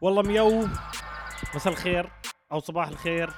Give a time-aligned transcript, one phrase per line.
[0.00, 0.68] والله ميو
[1.54, 2.10] مساء الخير
[2.52, 3.30] أو صباح الخير.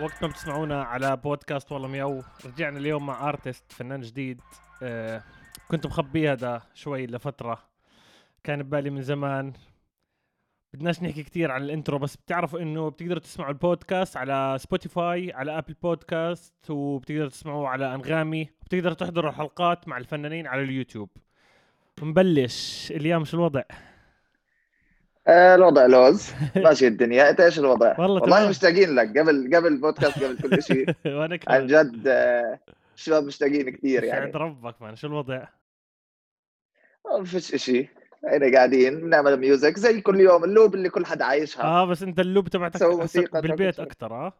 [0.00, 4.40] وقت ما بتسمعونا على بودكاست والله ميو رجعنا اليوم مع artist فنان جديد.
[4.82, 5.22] آه
[5.68, 7.58] كنت مخبي هذا شوي لفترة.
[8.44, 9.52] كان ببالي من زمان.
[10.74, 15.58] بدناش نحكي كثير عن ال intro بس بتعرفوا إنه بتقدروا تسمعوا البودكاست على سبوتيفاي على
[15.58, 18.48] ابل بودكاست وبتقدروا تسمعوه على أنغامي.
[18.62, 21.10] بتقدروا تحضروا الحلقات مع الفنانين على اليوتيوب.
[22.02, 23.62] نبلش اليوم شو الوضع؟
[25.28, 26.30] الوضع لوز.
[26.56, 27.30] ماشي الدنيا.
[27.30, 28.48] إنت إيش الوضع؟ والله والله.
[28.48, 29.18] مشتاقين لك.
[29.18, 30.94] قبل قبل البودكاست قبل كل شيء.
[31.06, 32.58] وأنا عن جد آه،
[32.96, 34.32] الشباب مشتاقين كثير يعني.
[34.32, 35.44] سعد ربك man شو الوضع؟
[37.18, 37.88] ما فيش شيء
[38.24, 41.62] هنا قاعدين بنعمل music زي كل يوم ال loop اللي كل حد عايشها.
[41.64, 42.82] آه بس أنت ال loop تبعتك
[43.32, 44.32] بالبيت أكثر آه؟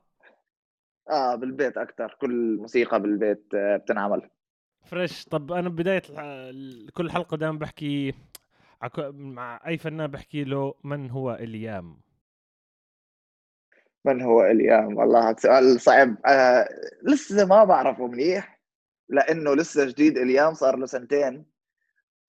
[1.11, 2.17] آه بالبيت أكثر.
[2.21, 4.31] كل موسيقى بالبيت آه، بتنعمل.
[4.87, 5.25] فريش.
[5.25, 6.03] طب أنا بداية
[6.95, 8.15] كل حلقة دائما بحكي
[9.13, 12.01] مع أي فنان بحكي له من هو إليام؟
[14.05, 16.17] من هو إليام؟ والله سؤال صعب.
[16.27, 16.69] آه
[17.03, 18.61] لسه ما بعرفه منيح
[19.09, 21.47] لأنه لسه جديد إليام صار له سنتين.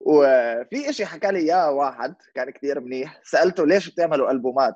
[0.00, 3.20] وفي إشي حكى لي إياه واحد كان كثير منيح.
[3.24, 4.74] سألته ليش بتعملوا ألبومات؟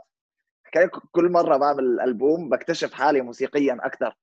[0.64, 4.16] حكى لي كل مرة بعمل ألبوم بكتشف حالي موسيقيا أكثر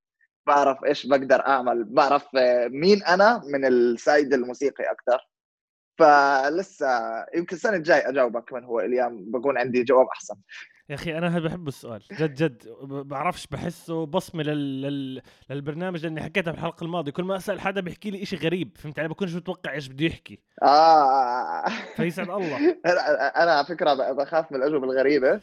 [0.47, 1.83] بعرف إيش بقدر أعمل.
[1.83, 5.31] بعرف آه، مين أنا من السايد الموسيقي أكثر
[5.97, 6.88] فلسه
[7.36, 10.36] يمكن السنة الجاي أجاوبك من هو إليام بكون عندي جواب أحسن.
[10.89, 12.67] يا أخي أنا بحب السؤال جد جد.
[12.84, 14.81] بعرفش بحسه بصمة لل...
[14.81, 15.22] لل...
[15.50, 19.08] للبرنامج لأني حكيتها بالحلقة الماضية كل ما أسأل حدا بيحكي لي إشي غريب فهمت علي؟
[19.08, 20.39] بكونش متوقع إيش بده يحكي.
[20.64, 21.66] آه.
[21.95, 22.58] فيسعد الله.
[23.42, 25.42] أنا على فكرة بخاف من الأجوبة الغريبة.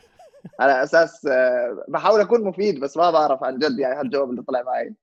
[0.60, 4.62] على أساس آه، بحاول أكون مفيد بس ما بعرف عن جد يعني هالجواب اللي طلع
[4.62, 4.94] معي.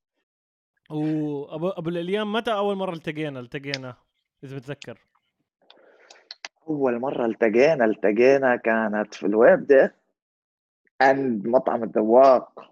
[0.90, 3.96] وابو أبو الإليام متى أول مرة التقينا التقينا؟
[4.44, 5.05] إذا بتذكر.
[6.70, 9.96] أول مرة التقينا التقينا كانت في الويبده
[11.02, 12.72] عند مطعم الذواق.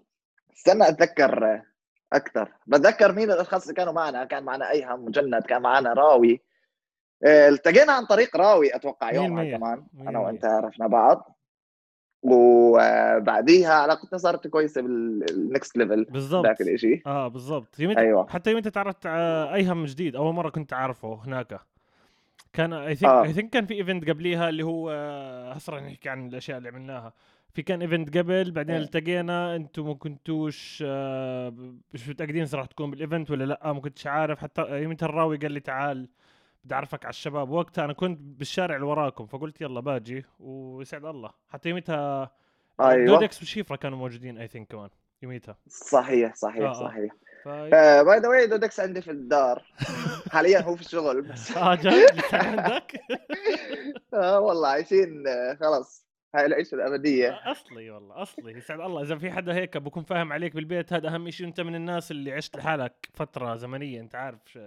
[0.56, 1.62] استنى أتذكر
[2.12, 2.52] أكثر.
[2.66, 6.40] بتذكر مين الأشخاص اللي كانوا معنا؟ كان معنا أيهم مجند كان معنا راوي.
[7.26, 9.56] آه، التقينا عن طريق راوي أتوقع يومها.
[9.56, 10.44] كمان أنا وأنت.
[10.44, 11.38] عرفنا بعض.
[12.22, 16.46] وبعديها علاقتنا صارت كويسة بال next level بالضبط.
[16.46, 17.02] ذاك الإشي.
[17.06, 17.78] آه بالضبط.
[17.80, 18.28] يوم أيوة.
[18.28, 21.60] حتى يوم انت تعرفت على أيهم جديد أول مرة كنت عارفه هناك.
[22.54, 23.22] كان I think آه.
[23.22, 27.12] I think كان في event قبليها اللي هو آه، رح نحكي عن الأشياء اللي عملناها
[27.52, 28.82] في كان event قبل بعدين إيه.
[28.82, 31.54] التقينا أنتم ما كنتوش آه،
[31.94, 35.36] مش متأكدين إذا رح تكون بال event ولا لأ ما كنتش عارف حتى يومتها الراوي
[35.36, 36.08] قال لي تعال
[36.64, 41.30] بدي أعرفك على الشباب وقتها أنا كنت بالشارع اللي وراكم فقلت يلا باجي ويسعد الله
[41.48, 42.30] حتى يومتها
[42.80, 44.90] أيوه دودكس وشيفرا كانوا موجودين I think كمان
[45.22, 46.72] يوميتها صحيح صحيح آه، آه.
[46.72, 47.12] صحيح.
[47.44, 49.62] by the way دودكس عندي في الدار.
[50.32, 51.50] حاليا هو في الشغل بس.
[51.56, 53.00] آه لسه عندك.
[54.14, 56.04] آه والله عايشين آه، خلاص.
[56.34, 57.40] هاي العيشة الأبدية.
[57.44, 58.52] أصلي والله أصلي.
[58.52, 59.02] يسعد الله.
[59.02, 62.32] إذا في حدا هيك بكون فاهم عليك بالبيت هذا أهم شيء أنت من الناس اللي
[62.32, 64.58] عشت لحالك فترة زمنية أنت عارف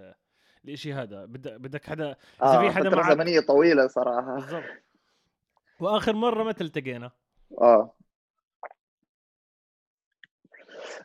[0.65, 1.25] الإشي هذا.
[1.25, 3.11] بدك بدك حدا إذا آه في حدا فترة معك.
[3.11, 4.35] زمنية طويلة صراحة.
[4.35, 4.63] بالضبط.
[5.79, 7.11] وآخر مرة متى التقينا؟
[7.61, 7.93] آه.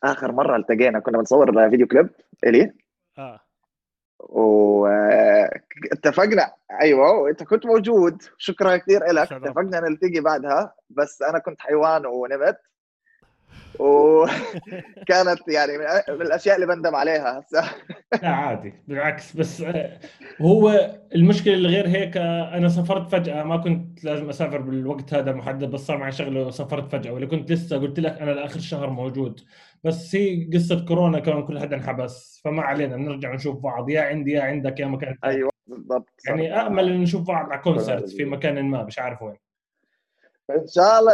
[0.04, 2.10] آخر مرة التقينا كنا بنصور فيديو كليب
[2.46, 2.72] إلي.
[3.18, 3.40] آه.
[5.80, 8.22] واتفقنا أيوه وانت كنت موجود.
[8.38, 9.32] شكرا كثير لك.
[9.32, 10.74] اتفقنا نلتقي بعدها.
[10.90, 12.58] بس أنا كنت حيوان ونمت.
[13.78, 17.70] وكانت يعني من الأشياء اللي بندم عليها هسه.
[18.22, 19.98] لا عادي بالعكس بس آه،
[20.40, 25.32] هو المشكلة اللي غير هيك آه، أنا سافرت فجأة ما كنت لازم أسافر بالوقت هذا
[25.32, 28.90] محدد بس صار معي شغلة وسافرت فجأة ولا كنت لسه قلت لك أنا لآخر الشهر
[28.90, 29.40] موجود.
[29.84, 34.30] بس هي قصة كورونا كمان كل حدا انحبس فما علينا بنرجع نشوف بعض يا عندي
[34.32, 38.64] يا عندك يا مكان أيوه بالضبط يعني امل ان نشوف بعض على كونسرت في مكان
[38.64, 39.36] ما مش عارف وين.
[40.50, 41.12] إن شاء الله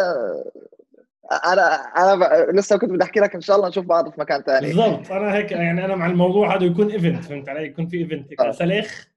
[1.32, 2.46] أنا أنا.
[2.52, 5.12] لسه كنت بدي أحكي لك إن شاء الله نشوف بعض في مكان ثاني بالضبط.
[5.12, 8.40] أنا هيك يعني أنا مع الموضوع هذا يكون event فهمت علي؟ يكون في event هيك.
[8.40, 8.50] آه.
[8.50, 9.08] سليخ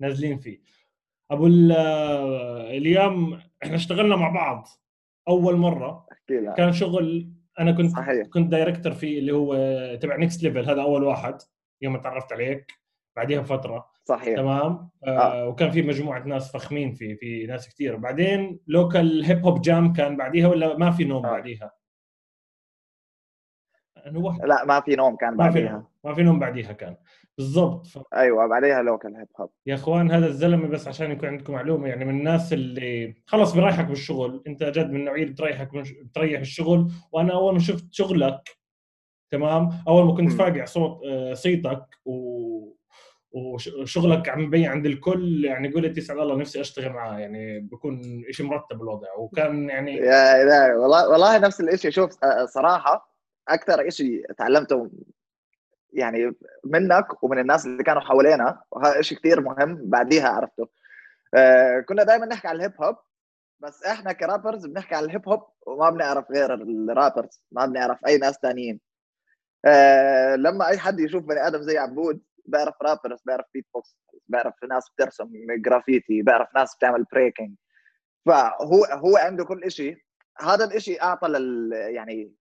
[0.00, 0.60] نازلين فيه.
[1.30, 1.72] أبو ال-
[2.76, 4.68] اليوم إحنا اشتغلنا مع بعض
[5.28, 6.06] أول مرة.
[6.12, 7.30] احكي لك كان شغل
[7.60, 8.26] أنا كنت صحيح.
[8.26, 9.54] كنت director فيه اللي هو
[9.96, 11.38] تبع Next Level هذا أول واحد.
[11.82, 12.72] يوم تعرفت عليك
[13.16, 13.86] بعديها بفترة.
[14.10, 14.36] صحيح.
[14.36, 15.48] تمام؟ آه آه.
[15.48, 20.16] وكان في مجموعة ناس فخمين فيه في ناس كثير بعدين local hip hop jam كان
[20.16, 21.30] بعديها ولا ما في نوم آه.
[21.30, 21.72] بعديها؟
[24.14, 25.72] واحد لا ما في نوم كان ما في بعديها.
[25.72, 25.84] نوم.
[26.04, 26.96] ما في نوم بعديها كان.
[27.38, 27.86] بالضبط.
[27.86, 27.98] ف...
[28.14, 32.04] أيوه بعديها لوكال هيب هوب يا إخوان هذا الزلمة بس عشان يكون عندكم معلومة يعني
[32.04, 34.42] من الناس اللي خلص بريحك بالشغل.
[34.46, 36.90] أنت جد من اللي بتريحك من بتريح الشغل.
[37.12, 38.58] وأنا أول ما شفت شغلك
[39.30, 40.32] تمام؟ أول ما كنت.
[40.32, 42.79] فاقع صوت آه، صيتك و...
[43.32, 48.46] وشغلك عم يبين عند الكل يعني قلت يسعد الله نفسي أشتغل معاه يعني بكون شيء
[48.46, 49.08] مرتب الوضع.
[49.18, 52.10] وكان يعني يا لا والله والله نفس الشيء شوف
[52.44, 53.10] صراحة
[53.48, 54.90] أكثر شيء تعلمته
[55.92, 56.32] يعني
[56.64, 60.68] منك ومن الناس اللي كانوا حوالينا وهذا شيء كثير مهم بعديها عرفته.
[61.88, 62.96] كنا دائما نحكي عن ال hip hop
[63.60, 67.66] بس إحنا ك rappers بنحكي عن ال hip hop وما بنعرف غير ال rappers ما
[67.66, 68.80] بنعرف أي ناس ثانيين
[70.36, 73.96] لما أي حد يشوف بني آدم زي عبود بيعرف rappers بيعرف بيت بوكس
[74.28, 77.54] بيعرف ناس بترسم جرافيتي بيعرف ناس بتعمل breaking
[78.26, 79.96] فهو هو عنده كل شيء
[80.40, 82.32] هذا الشيء أعطى لل يعني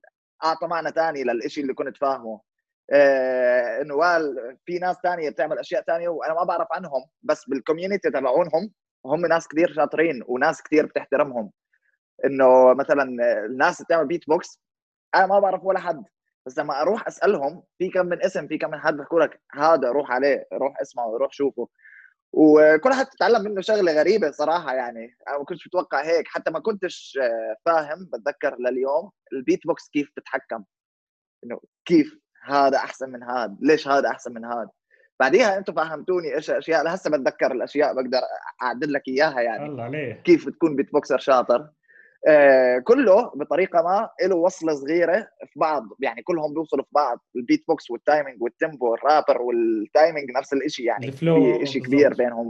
[0.43, 2.41] أعطى معنى ثاني للشيء اللي كنت فاهمه.
[2.91, 3.95] آه إنه
[4.65, 8.71] في ناس ثانية بتعمل أشياء ثانية وأنا ما بعرف عنهم بس بال community تبعونهم
[9.05, 11.51] هم ناس كثير شاطرين وناس كثير بتحترمهم.
[12.25, 13.03] إنه مثلا
[13.45, 14.61] الناس اللي بتعمل بيت بوكس
[15.15, 16.03] أنا ما بعرف ولا حد.
[16.49, 19.91] بس لما أروح أسألهم في كم من اسم في كم من حد بحكوا لك هذا
[19.91, 21.67] روح عليه روح اسمعه روح شوفه.
[22.33, 26.59] وكل حد تتعلم منه شغلة غريبة صراحة يعني أنا ما كنتش متوقع هيك حتى ما
[26.59, 27.19] كنتش
[27.65, 30.63] فاهم بتذكر لليوم البيت بوكس كيف بتتحكم
[31.43, 34.69] إنه كيف هذا أحسن من هذا ليش هذا أحسن من هذا.
[35.19, 38.21] بعديها أنتم فهمتوني إيش اشياء لهسه بتذكر الأشياء بقدر
[38.61, 39.65] اعدل لك إياها يعني.
[39.65, 41.55] الله عليه كيف تكون beatboxer شاطر.
[41.55, 41.73] آه
[42.83, 45.83] كله بطريقة ما له وصلة صغيرة في بعض.
[45.99, 47.19] يعني كلهم بيوصلوا في بعض.
[47.35, 51.11] البيت بوكس والتايمينج والتيمبو والرابر والتايمينج نفس الشيء يعني.
[51.11, 52.47] في شيء كبير بينهم.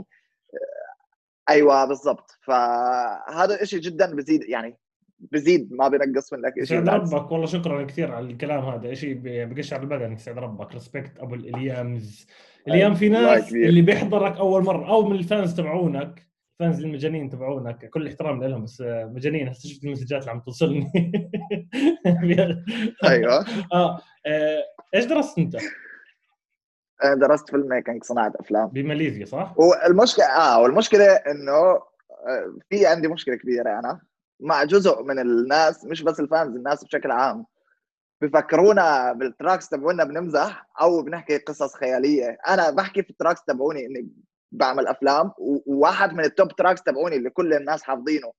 [0.54, 2.38] آه أيوه بالضبط.
[2.42, 4.76] فهذا الشيء جدا بزيد يعني
[5.18, 8.94] بزيد ما بينقص منك شيء يسعد ربك والله شكرا كثير على الكلام هذا.
[8.94, 10.72] شيء بقشعر البدن يسعد ربك.
[10.72, 12.26] respect أبو الإليامز.
[12.68, 16.29] اليوم في ناس اللي بيحضرك أول مرة أو من ال fans تبعونك.
[16.60, 19.48] fans المجانين تبعونك كل احترام لهم بس مجانين.
[19.48, 20.92] هسه شفت ال messages اللي عم توصلني.
[23.04, 23.44] أيوه.
[23.72, 24.00] آه
[24.94, 25.56] إيش درست أنت؟
[27.16, 28.68] درست filmmaking صناعة أفلام.
[28.68, 31.82] بماليزيا صح؟ والمشكلة آه والمشكلة إنه آه،
[32.70, 34.00] في عندي مشكلة كبيرة أنا
[34.40, 37.46] مع جزء من الناس مش بس ال fans الناس بشكل عام.
[38.22, 42.38] بفكرونا بال tracks تبعونا بنمزح أو بنحكي قصص خيالية.
[42.48, 44.08] أنا بحكي في ال tracks تبعوني إني
[44.52, 48.32] بعمل أفلام وواحد من ال top tracks تبعوني اللي كل الناس حافظينه.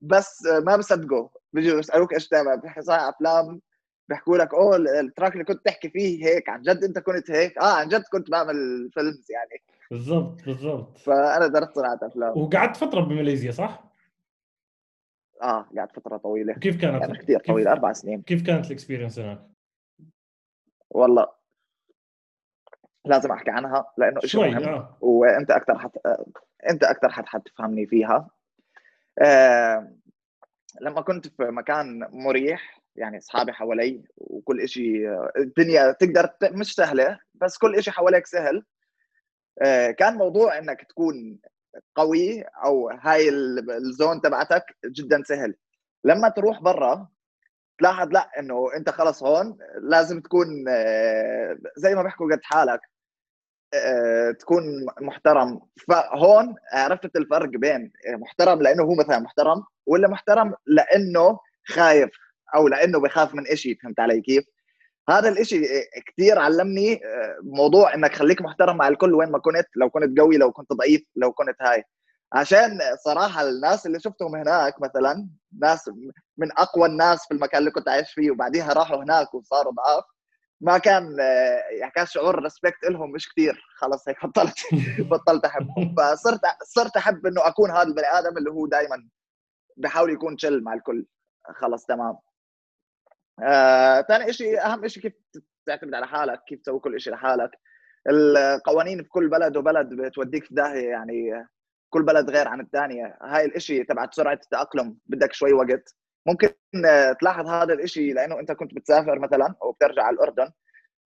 [0.00, 3.60] بس ما بصدقوا بيجوا يسألوك إيش تعمل بتحكي صايع أفلام
[4.08, 7.58] بيحكوا لك أوه ال track اللي كنت تحكي فيه هيك عن جد أنت كنت هيك؟
[7.58, 9.62] آه عن جد كنت بعمل films يعني.
[9.90, 10.98] بالضبط بالضبط.
[10.98, 12.38] فأنا درست صناعة أفلام.
[12.38, 13.84] وقعدت فترة بماليزيا صح؟
[15.42, 16.52] آه قعدت فترة طويلة.
[16.52, 18.22] كيف كانت؟ يعني كثير طويلة أربع سنين.
[18.22, 19.46] كيف كانت ال experience هناك؟
[20.90, 21.39] والله
[23.04, 24.68] لازم أحكي عنها لأنه شيء مهم.
[24.68, 24.96] آه.
[25.00, 25.98] وإنت أكثر حت...
[26.70, 28.30] إنت أكثر حد حتفهمني فيها.
[29.18, 29.92] آه...
[30.80, 37.58] لما كنت في مكان مريح يعني أصحابي حوالي وكل شيء الدنيا تقدر مش سهلة بس
[37.58, 38.64] كل شيء حواليك سهل.
[39.62, 41.38] آه كان موضوع إنك تكون
[41.94, 45.54] قوي أو هاي الزون تبعتك جدا سهل.
[46.04, 47.08] لما تروح برا
[47.80, 52.80] تلاحظ لا إنه أنت خلص هون لازم تكون آه، زي ما بيحكوا قد حالك
[53.74, 61.38] آه، تكون محترم فهون عرفت الفرق بين محترم لأنه هو مثلا محترم ولا محترم لأنه
[61.68, 62.10] خايف
[62.54, 64.44] أو لأنه بخاف من شيء فهمت علي كيف؟
[65.08, 65.62] هذا الإشي
[66.06, 70.36] كثير علمني آه، موضوع إنك خليك محترم مع الكل وين ما كنت لو كنت قوي
[70.36, 71.84] لو كنت ضعيف لو كنت هاي
[72.32, 75.28] عشان صراحة الناس اللي شفتهم هناك مثلا
[75.60, 75.90] ناس
[76.36, 80.04] من أقوى الناس في المكان اللي كنت عايش فيه وبعديها راحوا هناك وصاروا ضعاف
[80.60, 84.54] ما كان آه، يعني كان شعور ريسبكت لهم مش كثير خلص هيك بطلت
[85.10, 85.94] بطلت أحبهم.
[85.94, 89.08] فصرت صرت أحب إنه أكون هذا البني آدم اللي هو دائما
[89.76, 91.06] بحاول يكون تشل مع الكل.
[91.54, 92.18] خلص تمام.
[94.08, 95.12] ثاني آه، شيء أهم شيء كيف
[95.66, 97.50] تعتمد على حالك كيف تسوي كل شيء لحالك.
[98.10, 101.46] القوانين في كل بلد وبلد بتوديك في داهية يعني
[101.90, 105.96] كل بلد غير عن الثانية هاي الإشي تبعت سرعة التأقلم بدك شوي وقت.
[106.26, 106.48] ممكن
[107.20, 110.50] تلاحظ هذا الإشي لأنه أنت كنت بتسافر مثلا أو بترجع على الأردن.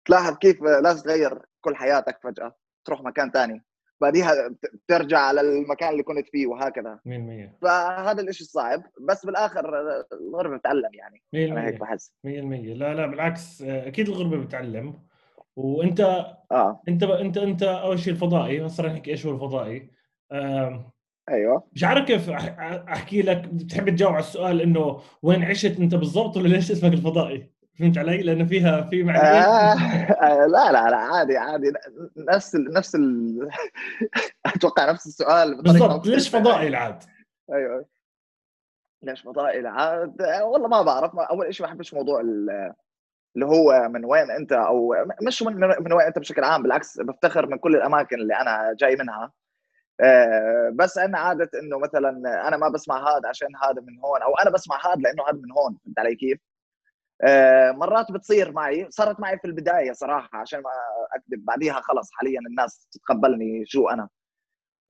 [0.04, 2.56] تلاحظ كيف لازم تغير كل حياتك فجأة.
[2.84, 3.64] تروح مكان ثاني
[4.00, 4.32] بعديها
[4.74, 6.98] بترجع على المكان اللي كنت فيه وهكذا.
[7.06, 9.80] 100% فهذا الشيء الصعب بس بالآخر
[10.12, 11.22] الغربة بتعلم يعني.
[11.32, 12.14] 100% أنا هيك بحس.
[12.26, 12.28] 100%
[12.74, 14.98] لا لا بالعكس أكيد الغربة بتعلم.
[15.56, 16.00] وأنت
[16.52, 16.82] آه.
[16.88, 19.90] أنت أنت أنت أول شيء الفضائي هسه نحكي إيش هو الفضائي؟
[21.30, 26.36] أيوه مش عارف كيف أحكي لك بتحب تجاوب على السؤال إنه وين عشت أنت بالضبط
[26.36, 29.44] ولا ليش اسمك الفضائي؟ فهمت علي؟ لأنه فيها في معلومات
[30.22, 31.72] آه لا لا لا عادي عادي
[32.16, 33.48] نفس ال نفس ال
[34.46, 37.02] أتوقع نفس السؤال بالضبط ليش فضائي العاد؟
[37.52, 37.84] أيوه
[39.02, 44.30] ليش فضائي العاد؟ والله ما بعرف أول شيء ما بحبش موضوع اللي هو من وين
[44.30, 48.34] أنت أو مش من, من وين أنت بشكل عام بالعكس بفتخر من كل الأماكن اللي
[48.34, 49.32] أنا جاي منها آه،
[50.72, 52.10] بس أنا عادة إنه مثلا
[52.48, 55.52] أنا ما بسمع هذا عشان هذا من هون أو أنا بسمع هذا لأنه هذا من
[55.52, 56.38] هون فهمت علي كيف؟
[57.22, 60.70] آه، مرات بتصير معي صارت معي في البداية صراحة عشان ما
[61.12, 64.08] أكذب بعديها خلص حاليا الناس تتقبلني شو أنا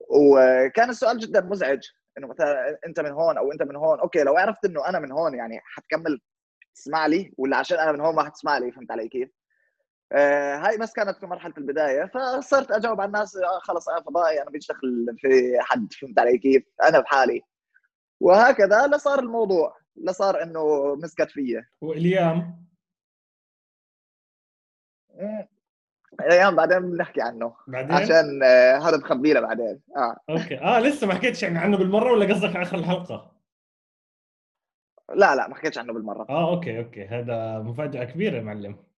[0.09, 1.79] وكان السؤال جدا مزعج
[2.17, 5.11] إنه مثلا أنت من هون أو أنت من هون أوكي لو عرفت إنه أنا من
[5.11, 6.21] هون يعني حتكمل
[6.75, 9.29] تسمع لي ولا عشان أنا من هون ما حتسمع لي فهمت علي كيف؟
[10.11, 14.41] آه هاي بس كانت في مرحلة البداية فصرت أجاوب على الناس آه خلص أنا فضائي
[14.41, 17.41] أنا بشتغل في حد فهمت علي كيف؟ أنا بحالي.
[18.19, 21.65] وهكذا لصار الموضوع لصار إنه مسكت فيا.
[21.81, 22.65] واليام
[26.21, 27.55] أيام بعدين بنحكي عنه.
[27.67, 30.15] بعدين؟ عشان آه هذا بخبيه بعدين آه.
[30.29, 30.59] أوكي.
[30.59, 33.31] آه لسه ما حكيتش يعني عنه بالمرة ولا قصدك آخر الحلقة؟
[35.15, 36.25] لا لا ما حكيتش عنه بالمرة.
[36.29, 37.05] آه أوكي أوكي.
[37.05, 38.90] هذا مفاجأة كبيرة يا معلم.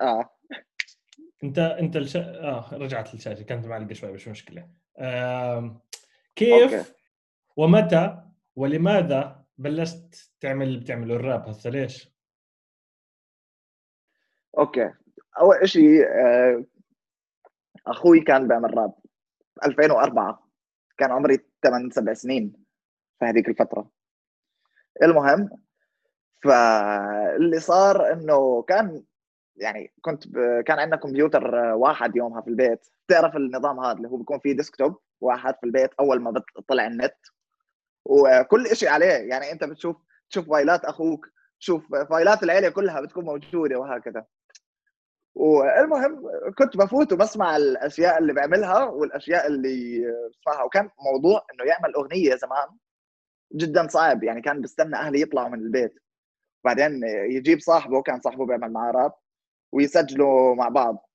[0.00, 0.30] آه.
[1.44, 2.16] انت انت الش...
[2.16, 4.68] آه رجعت الشاشه كانت معلقة شوي مش مشكلة.
[4.98, 5.80] آه...
[6.36, 6.90] كيف okay.
[7.56, 8.22] ومتى
[8.56, 12.14] ولماذا بلشت تعمل اللي بتعمله الراب هسه؟ ليش؟
[14.58, 14.92] okay.
[15.40, 16.64] أول شيء آه،
[17.86, 18.94] أخوي كان بيعمل راب
[19.64, 20.48] 2004
[20.98, 22.52] كان عمري 8 7 سنين
[23.18, 23.90] في هذيك الفترة.
[25.02, 25.50] المهم
[26.42, 29.04] فاللي صار إنه كان
[29.56, 30.60] يعني كنت ب...
[30.60, 32.86] كان عندنا كمبيوتر واحد يومها في البيت.
[33.06, 37.16] بتعرف النظام هذا اللي هو بيكون فيه desktop؟ واحد في البيت أول ما بتطلع النت.
[38.04, 39.06] وكل شيء عليه.
[39.06, 39.96] يعني أنت بتشوف
[40.30, 41.28] تشوف فايلات أخوك
[41.60, 44.24] تشوف فايلات العيلة كلها بتكون موجودة وهكذا.
[45.34, 46.22] والمهم
[46.58, 50.64] كنت بفوت وبسمع الأشياء اللي بيعملها والأشياء اللي بسمعها.
[50.64, 52.68] وكان موضوع إنه يعمل أغنية زمان
[53.54, 54.24] جدا صعب.
[54.24, 55.98] يعني كان بستنى أهلي يطلعوا من البيت.
[56.64, 59.12] بعدين يجيب صاحبه كان صاحبه بيعمل معاه راب.
[59.74, 61.10] ويسجلوا مع بعض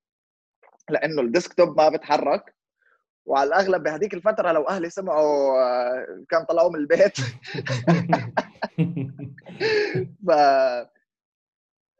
[0.89, 2.55] لأنه الديسكتوب ما بتحرك.
[3.25, 7.17] وعلى الأغلب بهذيك الفترة لو أهلي سمعوا آه، كان طلعوا من البيت.
[10.27, 10.31] ف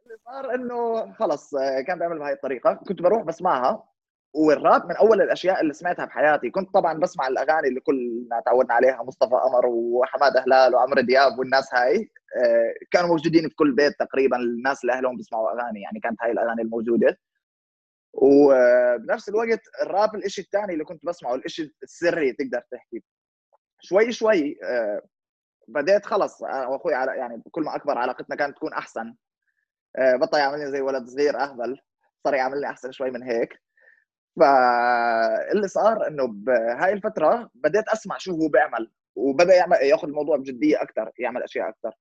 [0.06, 2.72] اللي صار إنه خلص آه، كان بيعمل بهاي الطريقة.
[2.74, 3.89] كنت بروح بسمعها.
[4.34, 6.50] والراب من أول الأشياء اللي سمعتها بحياتي.
[6.50, 11.74] كنت طبعا بسمع الأغاني اللي كلنا تعودنا عليها مصطفى قمر وحمادة هلال وعمرو دياب والناس
[11.74, 12.10] هاي.
[12.36, 16.32] آه، كانوا موجودين في كل بيت تقريبا الناس اللي اهلهم بيسمعوا أغاني يعني كانت هاي
[16.32, 17.18] الأغاني الموجودة.
[18.12, 23.02] وبنفس الوقت الراب الشيء الثاني اللي كنت بسمعه الشيء السري تقدر تحكي.
[23.80, 25.02] شوي شوي آه،
[25.68, 29.14] بديت خلص أنا وأخوي يعني كل ما أكبر علاقتنا كانت تكون أحسن.
[29.96, 31.78] آه، بطل يعملني زي ولد صغير أهبل
[32.24, 33.60] صار يعملني أحسن شوي من هيك.
[34.36, 40.82] فاللي صار إنه بهاي الفترة بديت أسمع شو هو بيعمل وبدأ يعمل ياخذ الموضوع بجدية
[40.82, 41.94] أكثر يعمل أشياء أكثر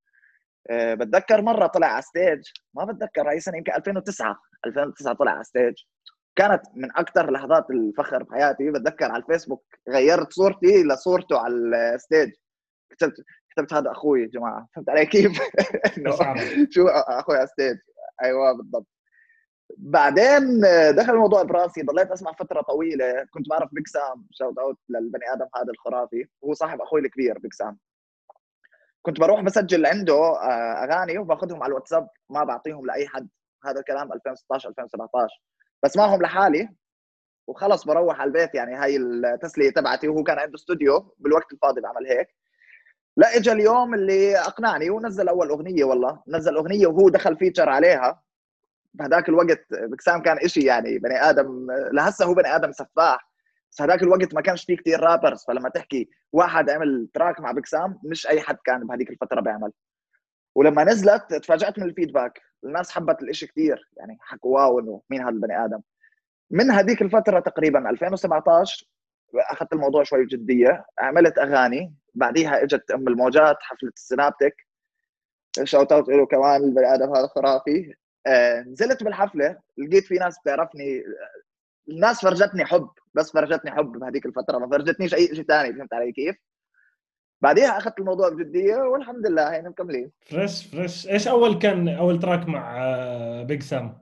[0.70, 2.42] أه بتذكر مرة طلع على stage
[2.74, 5.74] ما بتذكر هاي سنة يمكن 2009 2009 طلع على stage
[6.36, 11.56] كانت من أكثر لحظات الفخر بحياتي بتذكر على الفيسبوك غيرت صورتي لصورته على
[11.96, 12.32] ال stage
[12.90, 13.14] كتبت
[13.56, 15.32] كتبت هذا أخوي يا جماعة فهمت علي كيف؟
[16.74, 17.78] شو أخوي على ال stage
[18.24, 18.88] أيوه بالضبط.
[19.78, 20.62] بعدين
[20.96, 25.46] دخل الموضوع براسي ضليت أسمع فترة طويلة كنت بعرف بيك سام shout out للبني آدم
[25.56, 26.28] هذا الخرافي.
[26.46, 27.78] هو صاحب أخوي الكبير بيك سام
[29.02, 33.30] كنت بروح بسجل عنده آه، أغاني وباخذهم على الواتساب ما بعطيهم لأي حد.
[33.66, 35.42] هذا الكلام 2016 2017
[35.84, 36.70] بسمعهم لحالي
[37.48, 38.56] وخلص بروح على البيت.
[38.56, 42.28] يعني هاي التسلية تبعتي وهو كان عنده استوديو بالوقت الفاضي بعمل هيك.
[43.18, 46.24] لا اجى اليوم اللي أقنعني ونزل أول أغنية والله.
[46.28, 48.22] نزل أغنية وهو دخل feature عليها.
[48.94, 53.30] بهذاك الوقت Big Sam كان إشي يعني بني آدم لهسه هو بني آدم سفاح.
[53.72, 57.76] بس هذاك الوقت ما كانش في كثير rappers فلما تحكي واحد عمل track مع Big
[57.76, 59.72] Sam مش أي حد كان بهذيك الفترة بيعمل.
[60.56, 62.42] ولما نزلت تفاجأت من ال feedback.
[62.64, 65.82] الناس حبت الإشي كثير يعني حكوا wow إنه مين هذا البني آدم.
[66.52, 68.86] من هذيك الفترة تقريبا 2017
[69.36, 70.86] أخذت الموضوع شوي بجدية.
[71.00, 71.94] عملت أغاني.
[72.16, 74.56] بعديها إجت أم الموجات حفلة ال Synaptik
[75.64, 77.94] shout out له كمان البني آدم هذا خرافي.
[78.68, 81.04] نزلت بالحفلة لقيت في ناس بتعرفني
[81.90, 86.12] الناس فرجتني حب بس فرجتني حب بهذيك الفترة ما فرجتنيش أي شيء ثاني فهمت علي
[86.12, 86.36] كيف؟
[87.42, 92.48] بعديها أخذت الموضوع بجدية والحمد لله هينا مكملين fresh fresh إيش أول كان أول track
[92.48, 92.92] مع
[93.44, 93.98] Big Sam؟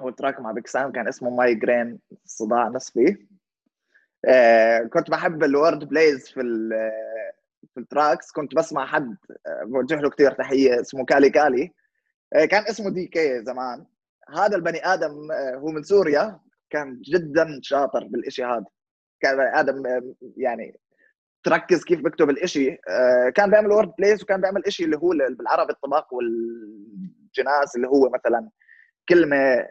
[0.00, 3.26] أول track مع Big Sam كان اسمه migraine صداع نصفي
[4.24, 6.40] آه كنت بحب ال word plays في
[7.74, 11.70] في ال tracks كنت بسمع حد آه، بوجه له كثير تحية اسمه كالي كالي آه،
[12.34, 13.86] كان اسمه DK زمان.
[14.36, 16.40] هذا البني آدم آه، هو من سوريا.
[16.70, 18.64] كان جدا شاطر بالشيء هذا.
[19.20, 19.82] كان بني آدم
[20.36, 20.80] يعني
[21.44, 22.78] تركز كيف بكتب الإشي.
[22.88, 28.10] آه، كان بيعمل word plays وكان بيعمل إشي اللي هو بالعربي الطباق والجناس اللي هو
[28.10, 28.50] مثلا
[29.08, 29.68] كلمة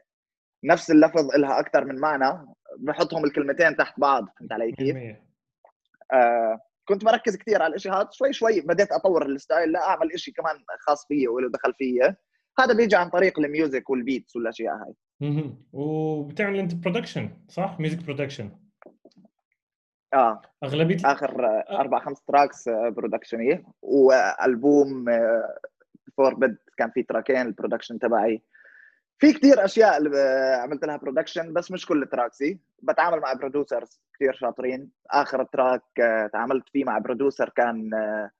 [0.64, 2.46] نفس اللفظ لها أكثر من معنى.
[2.78, 4.26] بحطهم الكلمتين تحت بعض.
[4.40, 4.98] فهمت علي كيف؟
[6.14, 8.10] آه كنت مركز كثير على الشيء هذا.
[8.12, 12.16] شوي شوي بديت أطور ال style لا أعمل شيء كمان خاص فيي وله دخل فيي.
[12.60, 14.94] هذا بيجي عن طريق ال music وال beats والأشياء هاي.
[15.22, 18.50] أها وبتعمل أنت production صح؟ music production
[20.14, 20.42] آه.
[20.64, 21.80] أغلبية آخر آه.
[21.80, 25.06] أربع خمس tracks production يه والبوم
[26.18, 28.42] فور بيد كان في track ين ال production تبعي.
[29.20, 30.20] في كثير أشياء اللي
[30.64, 34.92] عملت لها production بس مش كل tracks ي بتعامل مع producers كثير شاطرين.
[35.12, 38.32] آخر track آه، تعاملت فيه مع producer كان آه،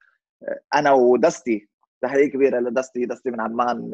[0.76, 1.70] أنا ودستي.
[2.06, 3.92] تحيه كبيره لدستي دستي من عمان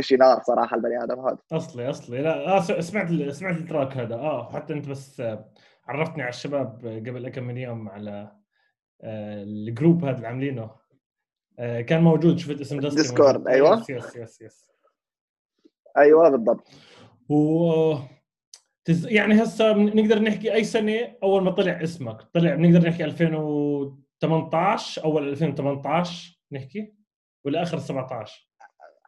[0.00, 1.38] شيء نار صراحة البني آدم هذا.
[1.52, 2.22] أصلي أصلي.
[2.22, 4.14] لا آه سمعت سمعت ال track هذا.
[4.14, 5.22] آه حتى أنت بس
[5.88, 8.32] عرفتني على الشباب قبل كم من يوم على
[9.04, 10.70] ال group هذا اللي عاملينه.
[11.58, 12.38] كان موجود.
[12.38, 13.80] شفت اسم دستي Discord أيوه.
[13.80, 14.70] yes yes yes, yes.
[15.96, 16.68] أيوه بالضبط.
[17.28, 17.94] و
[18.84, 19.06] تز...
[19.06, 25.28] يعني هسه نقدر نحكي أي سنة أول ما طلع اسمك؟ طلع بنقدر نحكي 2018 أول
[25.28, 26.94] 2018 نحكي؟
[27.44, 28.48] ولا اخر 17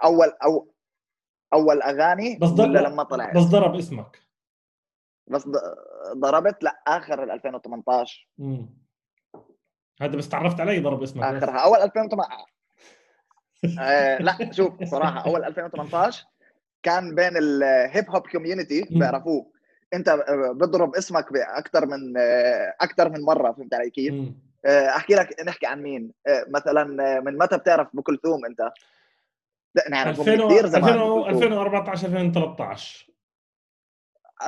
[0.04, 0.72] اول أو
[1.52, 4.22] أول أغاني بس ولا لما طلع بس ضرب اسمك.
[5.26, 5.48] بس
[6.16, 8.68] ضربت؟ لا آخر 2018 امم
[10.00, 11.58] هذا بس تعرفت علي ضرب اسمك آخرها.
[11.58, 12.52] أول 2018
[13.80, 16.24] آه لا شوف صراحة أول 2018
[16.82, 19.52] كان بين ال hip hop community بيعرفوه.
[19.94, 20.24] أنت
[20.54, 22.16] بضرب اسمك بأكثر من
[22.80, 24.14] أكثر من مرة فهمت علي كيف؟
[24.66, 26.12] أحكي لك نحكي عن مين.
[26.48, 26.84] مثلا
[27.20, 28.70] من متى بتعرف ام كلثوم أنت؟
[29.90, 30.94] نعرفهم كثير زمان
[31.28, 33.06] 2014 2013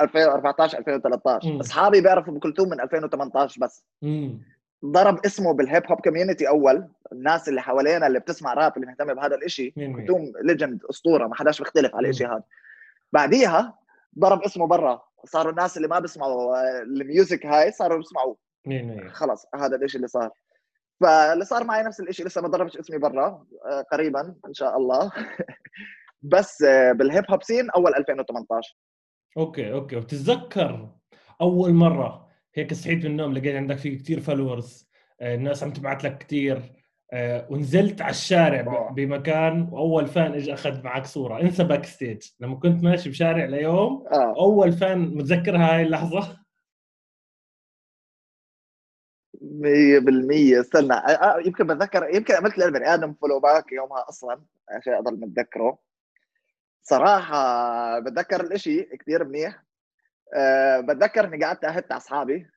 [0.01, 3.83] 2014 2013 أصحابي بيعرفوا ام كلثوم من 2018 بس.
[4.01, 4.41] مم.
[4.85, 6.87] ضرب اسمه بال hip hop community أول.
[7.11, 11.59] الناس اللي حوالينا اللي بتسمع راب اللي مهتمه بهذا الشيء كلثوم legend أسطورة ما حداش
[11.59, 12.43] بيختلف على الشيء هذا.
[13.11, 13.77] بعديها
[14.19, 15.01] ضرب اسمه برا.
[15.25, 18.35] صاروا الناس اللي ما بيسمعوا ال music هاي صاروا بيسمعوا
[19.09, 20.29] خلص هذا الشيء اللي صار.
[21.01, 25.11] فاللي صار معي نفس الشيء لسه ما ضربش اسمي برا آه، قريبا إن شاء الله.
[26.21, 28.77] بس آه، بال hip hop scene أول 2018
[29.37, 29.95] okay okay.
[29.95, 30.89] وتتذكر
[31.41, 34.89] أول مرة هيك صحيت من النوم لقيت عندك في كثير followers
[35.21, 36.79] الناس عم تبعت لك كثير
[37.13, 41.41] آه، ونزلت على الشارع بمكان وأول fan اجى أخذ معك صورة.
[41.41, 44.33] انسى backstage لما كنت ماشي بشارع ليوم آه.
[44.39, 46.38] أول fan متذكرها هاي اللحظة؟
[49.59, 51.01] 100% استنى
[51.45, 55.77] يمكن بتذكر يمكن عملت للبني آدم follow back يومها أصلا عشان اضل متذكره
[56.83, 59.63] صراحة بتذكر الإشي كثير منيح.
[60.35, 62.47] أه بتذكر إني قعدت اهت على أصحابي.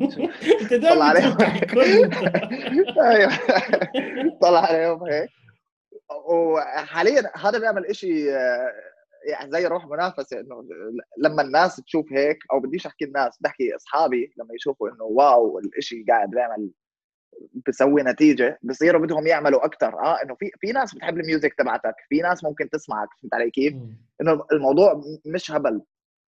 [0.90, 1.36] طلع عليهم.
[3.10, 3.32] أيوه.
[4.42, 5.30] طلع عليهم هيك.
[6.28, 8.72] وحاليا هذا بيعمل إشي آه،
[9.24, 10.64] يعني زي روح منافسة إنه
[11.18, 16.04] لما الناس تشوف هيك أو بديش أحكي الناس بحكي أصحابي لما يشوفوا إنه wow الإشي
[16.08, 16.70] قاعد بيعمل
[17.68, 21.94] بسوي نتيجة بصيروا بدهم يعملوا أكثر آه إنه في في ناس بتحب ال music تبعتك
[22.08, 23.74] في ناس ممكن تسمعك فهمت علي كيف؟
[24.20, 25.82] إنه الموضوع مش هبل.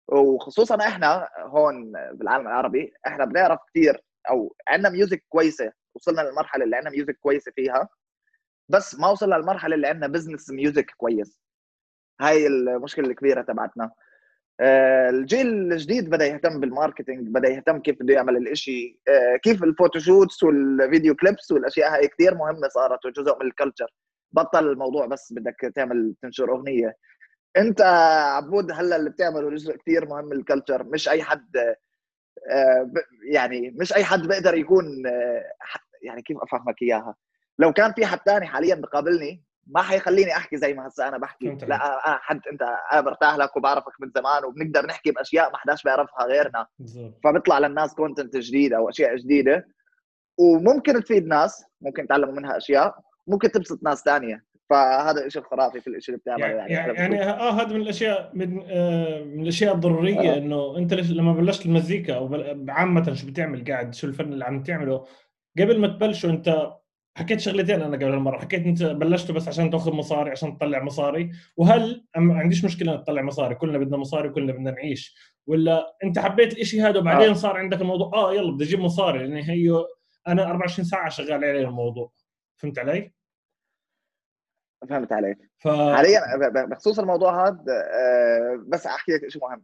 [0.08, 6.76] وخصوصا إحنا هون بالعالم العربي إحنا بنعرف كثير أو عندنا music كويسة وصلنا للمرحلة اللي
[6.76, 7.89] عندنا music كويسة فيها
[8.69, 11.39] بس ما وصلنا للمرحلة اللي عندنا business music كويس.
[12.21, 13.91] هاي المشكلة الكبيرة تبعتنا.
[14.60, 18.99] آه، الجيل الجديد بدأ يهتم بال marketing بدأ يهتم كيف بده يعمل الإشي.
[19.08, 23.53] آه، كيف ال photoshoots وال video clips والأشياء هاي كثير مهمة صارت وجزء من ال
[23.53, 23.88] culture
[24.32, 26.95] بطل الموضوع بس بدك تعمل تنشر أغنية.
[27.58, 27.82] أنت
[28.38, 31.58] عبود هلا اللي بتعمله جزء كثير مهم من ال culture مش أي حد
[32.51, 32.91] آه،
[33.32, 34.86] يعني مش أي حد بيقدر يكون
[36.01, 37.15] يعني كيف أفهمك إياها؟
[37.60, 41.58] لو كان في حد ثاني حاليا بقابلني ما حيخليني أحكي زي ما هسه أنا بحكي.
[41.67, 42.62] لا أنا حد أنت
[42.93, 46.67] أنا برتاح لك وبعرفك من زمان وبنقدر نحكي بأشياء ما حداش بيعرفها غيرنا.
[47.23, 49.67] فبيطلع للناس content جديد أو أشياء جديدة.
[50.39, 52.95] وممكن تفيد ناس ممكن يتعلموا منها أشياء
[53.27, 57.51] ممكن تبسط ناس ثانية فهذا الشيء الخرافي في الشيء اللي بتعمله يعني يعني, يعني آه
[57.51, 60.38] هذا من الأشياء من آه من الأشياء الضرورية آه.
[60.38, 62.36] إنه أنت لما بلشت المزيكا أو
[62.69, 65.06] عامة شو بتعمل قاعد شو الفن اللي عم تعمله
[65.60, 66.71] قبل ما تبلشوا أنت
[67.17, 71.32] حكيت شغلتين أنا قبل المره حكيت أنت بلشته بس عشان تأخذ مصاري عشان تطلع مصاري.
[71.58, 75.15] وهل ما عنديش مشكلة إنك تطلع مصاري؟ كلنا بدنا مصاري وكلنا بدنا نعيش.
[75.47, 77.34] ولا أنت حبيت الشيء هذا وبعدين آه.
[77.34, 79.86] صار عندك الموضوع؟ آه يلا بدي أجيب مصاري لأن هي
[80.27, 82.12] أنا 24 ساعة شغال عليه الموضوع.
[82.58, 83.12] فهمت علي؟
[84.89, 85.38] فهمت عليك.
[85.60, 85.67] ف...
[85.67, 86.21] حاليا
[86.65, 89.63] بخصوص الموضوع هذا آه، بس أحكي لك شيء مهم.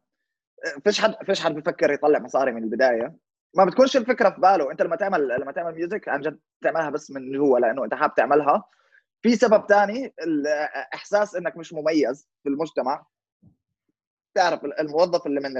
[0.83, 3.15] فيش حد فيش حد بفكر يطلع مصاري من البداية؟
[3.55, 4.71] ما بتكونش الفكرة في باله.
[4.71, 8.13] انت لما تعمل لما تعمل ميوزك عن جد تعملها بس من جوا لأنه انت حابب
[8.13, 8.63] تعملها.
[9.21, 13.05] في سبب ثاني الاحساس إنك مش مميز في المجتمع.
[14.35, 15.53] تعرف الموظف اللي من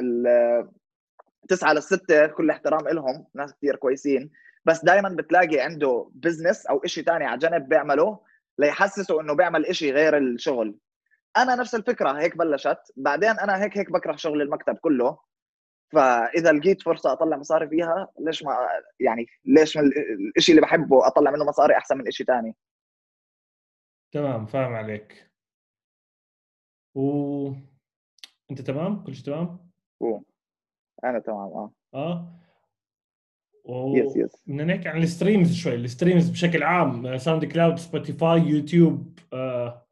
[1.49, 4.32] تسعة للستة كل احترام لهم ناس كثير كويسين.
[4.65, 8.19] بس دائما بتلاقي عنده بزنس أو شيء ثاني على جنب بيعمله
[8.58, 10.77] ليحسسه إنه بيعمل شيء غير الشغل.
[11.38, 12.79] أنا نفس الفكرة هيك بلشت.
[12.97, 15.17] بعدين أنا هيك هيك بكره شغل المكتب كله.
[15.93, 18.58] فإذا لقيت فرصة أطلع مصاري فيها ليش ما
[18.99, 19.91] يعني ليش من
[20.38, 22.56] الشيء اللي بحبه أطلع منه مصاري أحسن من شيء ثاني
[24.13, 25.32] تمام فاهم عليك.
[26.95, 27.47] و
[28.51, 30.19] أنت تمام؟ كل شيء تمام؟ و...
[31.03, 31.73] أنا تمام آه.
[31.93, 32.39] آه.
[33.65, 33.95] و...
[33.98, 35.75] yes yes بدنا نحكي عن ال streams شوي.
[35.76, 39.88] ال streams بشكل عام ساوند كلاود سبوتيفاي يوتيوب آه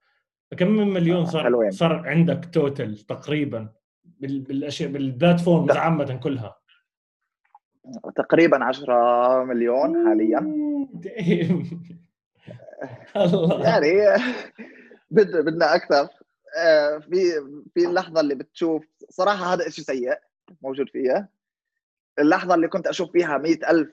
[0.57, 1.71] كم من مليون صار حلوين.
[1.71, 3.73] صار عندك total تقريبا؟
[4.21, 6.57] بالأشياء بال platforms عامه كلها.
[8.15, 10.39] تقريبا 10 مليون حاليا.
[13.63, 14.19] يعني
[15.11, 16.07] بدنا أكثر.
[16.57, 17.31] آه، في
[17.73, 20.17] في اللحظة اللي بتشوف صراحة هذا شيء سيء
[20.61, 21.29] موجود فيها.
[22.19, 23.91] اللحظة اللي كنت أشوف فيها مئة ألف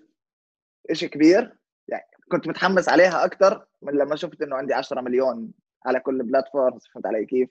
[0.93, 1.57] شيء كبير
[1.89, 5.53] يعني كنت متحمس عليها أكثر من لما شفت إنه عندي 10 مليون
[5.87, 7.49] على كل بلاتفورم فهمت علي كيف؟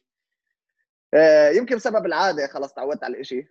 [1.13, 3.47] آه، يمكن بسبب العادة خلص تعودت على الشيء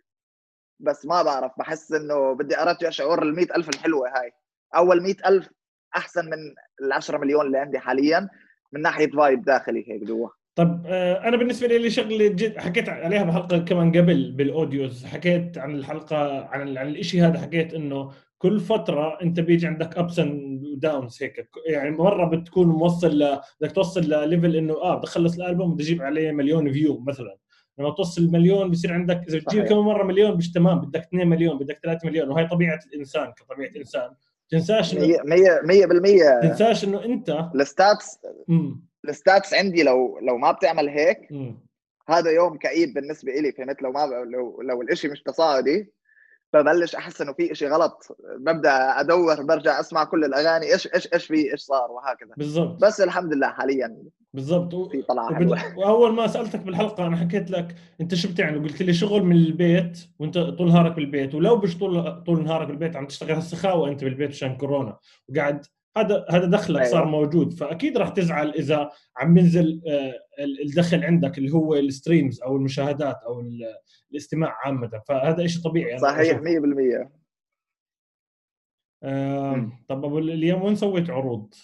[0.81, 4.33] بس ما بعرف بحس إنه بدي أرجع شعور ال ألف الحلوة هاي.
[4.77, 5.49] أول مئة ألف
[5.97, 6.39] أحسن من
[6.83, 8.29] ال 10 مليون اللي عندي حاليا
[8.73, 10.29] من ناحية vibe داخلي هيك جوا.
[10.55, 15.05] طب آه، أنا بالنسبة لي شغلة جد حكيت عليها بحلقة كمان قبل بال audios.
[15.05, 20.19] حكيت عن الحلقة عن عن الشيء هذا حكيت إنه كل فترة أنت بيجي عندك ups
[20.19, 21.49] and downs هيك.
[21.67, 23.41] يعني مرة بتكون موصل ل...
[23.61, 27.39] بدك توصل لل level إنه آه بدي اخلص الالبوم بدي أجيب عليه مليون view مثلا.
[27.79, 31.59] لما توصل المليون بصير عندك إذا بتجيب كم مرة مليون مش تمام بدك 2 مليون
[31.59, 34.11] بدك 3 مليون وهي طبيعة الإنسان كطبيعة انسان
[34.51, 35.21] تنساش انه 100%
[36.41, 38.19] 100% تنساش إنه انت ال stats
[39.09, 41.29] ال stats عندي لو لو ما بتعمل هيك.
[42.09, 45.93] هذا يوم كئيب بالنسبة لي فهمت؟ لو ما لو لو الإشي مش تصاعدي
[46.53, 51.27] ببلش أحس إنه في شيء غلط ببدأ أدور برجع أسمع كل الأغاني إيش إيش إيش
[51.27, 52.35] في إيش صار وهكذا.
[52.37, 52.85] بالضبط.
[52.85, 53.97] بس الحمد لله حاليا
[54.35, 54.91] بالضبط.
[54.93, 55.61] في طلعة وبال...
[55.79, 59.99] وأول ما سألتك بالحلقة أنا حكيت لك أنت شو بتعمل قلت لي شغل من البيت
[60.19, 64.31] وأنت طول نهارك بالبيت ولو مش طول طول نهارك بالبيت عم تشتغل هالسخاوه أنت بالبيت
[64.31, 66.93] عشان كورونا وقاعد هذا هذا دخلك أيوة.
[66.93, 70.15] صار موجود فأكيد راح تزعل إذا عم ينزل آه،
[70.67, 73.43] الدخل عندك اللي هو ال streams أو المشاهدات أو
[74.11, 77.17] الاستماع عامة فهذا شيء طبيعي صحيح 100%
[79.03, 81.55] آه طب أبو اليوم وين سويت عروض؟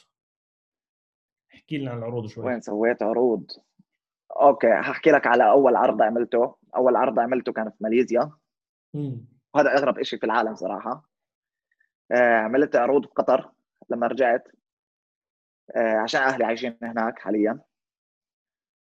[1.54, 2.46] احكي لنا عن العروض شوي.
[2.46, 3.50] وين سويت عروض؟
[4.30, 6.54] أوكي هحكي لك على أول عرض عملته.
[6.76, 8.30] أول عرض عملته كان في ماليزيا.
[9.54, 11.08] وهذا أغرب شيء في العالم صراحة.
[12.12, 13.50] آه عملت عروض في قطر.
[13.92, 14.48] لما رجعت
[15.76, 17.60] آه عشان أهلي عايشين هناك حاليا.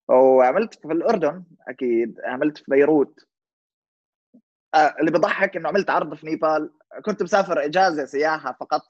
[0.08, 3.20] وعملت في الأردن أكيد عملت في بيروت.
[4.74, 6.72] آه اللي بضحك إنه عملت عرض في نيبال.
[7.04, 8.82] كنت مسافر إجازة سياحة فقط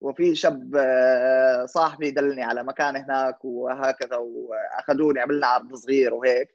[0.00, 6.48] وفي شاب آه، صاحبي دلني على مكان هناك وهكذا وأخذوني عملنا عرض صغير وهيك.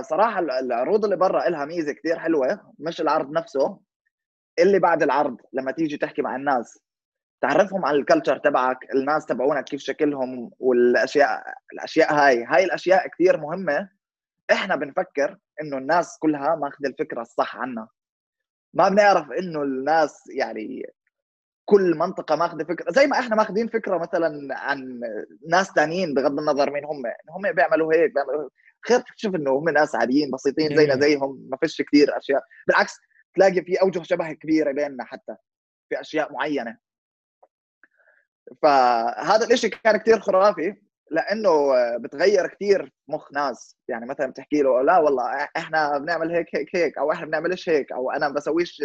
[0.00, 3.80] صراحة العروض اللي برا لها ميزة كثير حلوة مش العرض نفسه
[4.58, 6.78] اللي بعد العرض لما تيجي تحكي مع الناس.
[7.40, 12.44] تعرفهم على الكلتشر تبعك الناس تبعونك كيف شكلهم والأشياء الأشياء هاي.
[12.44, 13.88] هاي الأشياء كثير مهمة.
[14.52, 17.88] إحنا بنفكر إنه الناس كلها ماخذ الفكرة الصح عنا
[18.74, 20.86] ما بنعرف إنه الناس يعني
[21.64, 22.90] كل منطقة ماخذة فكرة.
[22.92, 25.00] زي ما إحنا ماخذين فكرة مثلا عن
[25.50, 27.02] ناس ثانيين بغض النظر مين هم.
[27.30, 28.48] هم بيعملوا هيك بيعملوا
[28.88, 31.48] خير تكتشف إنه هم ناس عاديين بسيطين زينا زيهم.
[31.50, 32.42] ما فيش كثير أشياء.
[32.66, 32.92] بالعكس
[33.34, 35.36] تلاقي في أوجه شبه كبيرة بيننا حتى
[35.88, 36.85] في أشياء معينة.
[38.62, 40.74] فهذا الإشي كان كثير خرافي
[41.10, 43.76] لأنه بتغير كثير مخ ناس.
[43.88, 47.92] يعني مثلا بتحكي له لا والله إحنا بنعمل هيك هيك هيك أو إحنا بنعملش هيك
[47.92, 48.82] أو أنا بسويش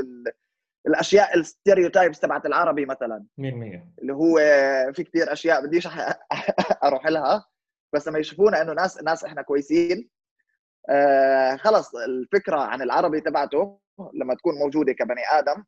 [0.88, 3.26] الأشياء الستيريوتايبس تبعت العربي مثلا.
[3.38, 3.44] 100%
[4.02, 4.38] اللي هو
[4.94, 5.88] في كثير أشياء بديش
[6.84, 7.46] أروح لها.
[7.94, 10.10] بس لما يشوفونا إنه ناس ناس إحنا كويسين
[10.90, 13.80] آه خلص الفكرة عن العربي تبعته
[14.14, 15.64] لما تكون موجودة كبني آدم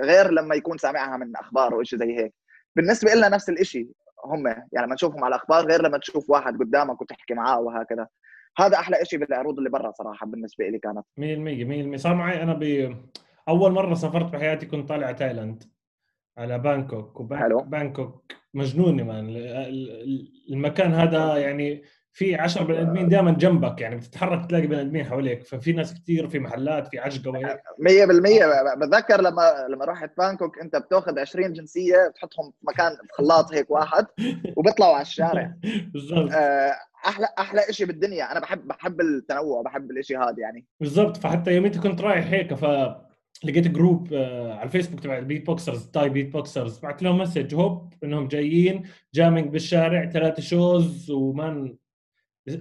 [0.00, 2.34] غير لما يكون سامعها من أخبار شيء زي هيك.
[2.76, 3.88] بالنسبة لنا نفس الشيء
[4.24, 8.06] هم يعني لما تشوفهم على الأخبار غير لما تشوف واحد قدامك وتحكي معاه وهكذا.
[8.58, 11.04] هذا أحلى شيء بالعروض اللي برا صراحة بالنسبة لي كانت.
[11.94, 12.94] 100% 100% صار معي أنا ب
[13.48, 15.64] أول مرة سافرت بحياتي كنت طالع تايلاند
[16.38, 19.28] على بانكوك وبانكوك مجنونة man.
[20.50, 21.82] المكان هذا يعني
[22.18, 26.28] في 10 بني آدمين دائما جنبك يعني بتتحرك تلاقي بني آدمين حواليك ففي ناس كثير
[26.28, 32.08] في محلات في عجقه وهيك 100% بتذكر لما لما رحت بانكوك أنت بتأخذ 20 جنسية
[32.08, 34.06] بتحطهم في مكان في خلاط هيك واحد
[34.56, 35.54] وبيطلعوا على الشارع.
[35.92, 36.30] بالضبط.
[36.32, 36.72] آه،
[37.06, 38.32] أحلى أحلى شيء بالدنيا.
[38.32, 40.66] أنا بحب بحب التنوع بحب الشيء هذا يعني.
[40.80, 41.16] بالضبط.
[41.16, 42.64] فحتى يوميتي كنت رايح هيك ف
[43.44, 47.94] لقيت جروب آه، على الفيسبوك تبع البيت بوكسرز تاي بيت بوكسرز بعت لهم مسج هوب
[48.04, 48.82] إنهم جايين
[49.14, 51.76] جامينج بالشارع ثلاثة شوز ومان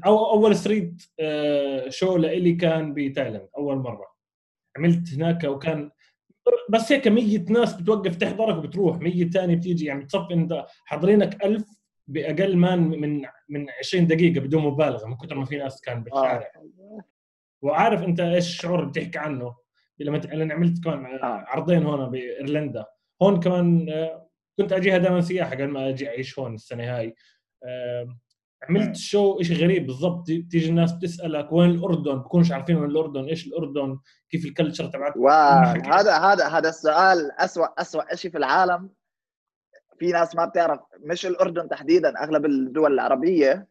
[0.06, 4.08] أو أول ستريت آه، شو لإلي كان بتايلاند أول مرة.
[4.78, 5.92] عملت هناك وكان
[6.70, 9.86] بس هيك مية ناس بتوقف تحضرك وبتروح مية ثانية بتيجي.
[9.86, 11.66] يعني بتصفي انت حاضرينك ألف
[12.08, 16.52] بأقل ما من من 20 دقيقة بدون مبالغة من كثر ما في ناس كان بالشارع.
[16.56, 17.02] آه.
[17.62, 19.56] وعارف أنت إيش الشعور اللي بتحكي عنه؟
[20.00, 21.46] لما أنا عملت كمان آه.
[21.48, 22.86] عرضين هون بإيرلندا.
[23.22, 27.16] هون كمان آه، كنت أجيها دائما سياحة قبل ما أجي أعيش هون السنة هاي.
[28.64, 33.48] عملت شو شيء غريب بالضبط تيجي الناس بتسألك وين الأردن؟ بكونش عارفين وين الأردن إيش
[33.48, 35.18] الأردن؟ كيف الكلتشر تبعت؟
[35.88, 38.90] هذا هذا هذا السؤال اسوء اسوء شيء في العالم.
[40.00, 43.68] في ناس ما بتعرف مش الأردن تحديدا أغلب الدول العربية.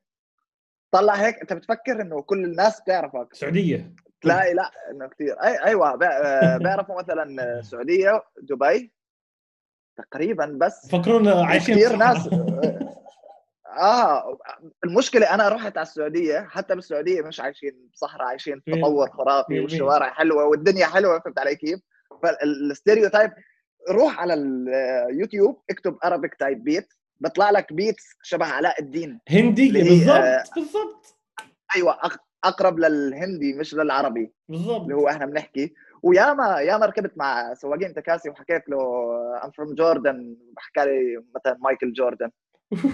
[0.90, 5.96] طلع هيك أنت بتفكر إنه كل الناس بتعرفك؟ السعوديه تلاقي لا إنه كثير أي أيوه
[6.58, 8.92] بيعرفوا مثلا السعوديه دبي.
[9.96, 10.88] تقريبا بس.
[10.90, 12.28] فكرونا عايشين كثير ناس.
[13.76, 14.38] آه
[14.84, 20.44] المشكلة أنا رحت على السعودية حتى بالسعودية مش عايشين بصحراء عايشين تطور خرافي والشوارع حلوة
[20.44, 21.80] والدنيا حلوة فهمت علي كيف؟
[22.22, 23.10] فالستيريو
[23.90, 26.88] روح على اليوتيوب اكتب ارابيك تايب بيت
[27.20, 29.20] بيطلع لك بيت شبه علاء الدين.
[29.28, 31.16] هندي بالضبط بالضبط.
[31.76, 31.98] أيوه
[32.44, 34.32] أقرب للهندي مش للعربي.
[34.48, 34.82] بالضبط.
[34.82, 35.74] اللي هو إحنا بنحكي.
[36.02, 38.78] وياما ياما ركبت مع سواقين تكاسي وحكيت له
[39.44, 42.30] ام فروم جوردن حكى لي مثلا مايكل جوردن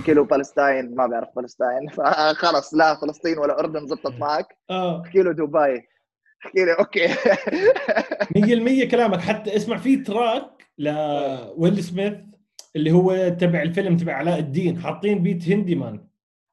[0.06, 4.58] كيلو بالستاين ما بعرف بالستاين فخلص لا فلسطين ولا أردن زبطت معك.
[4.70, 5.02] آه.
[5.02, 5.88] احكي له دبي.
[6.44, 7.08] احكي لي أوكي.
[8.86, 9.20] 100% كلامك.
[9.20, 12.14] حتى اسمع في track ل Will Smith
[12.76, 14.80] اللي هو تبع الفيلم تبع علاء الدين.
[14.80, 16.06] حاطين beat هندي man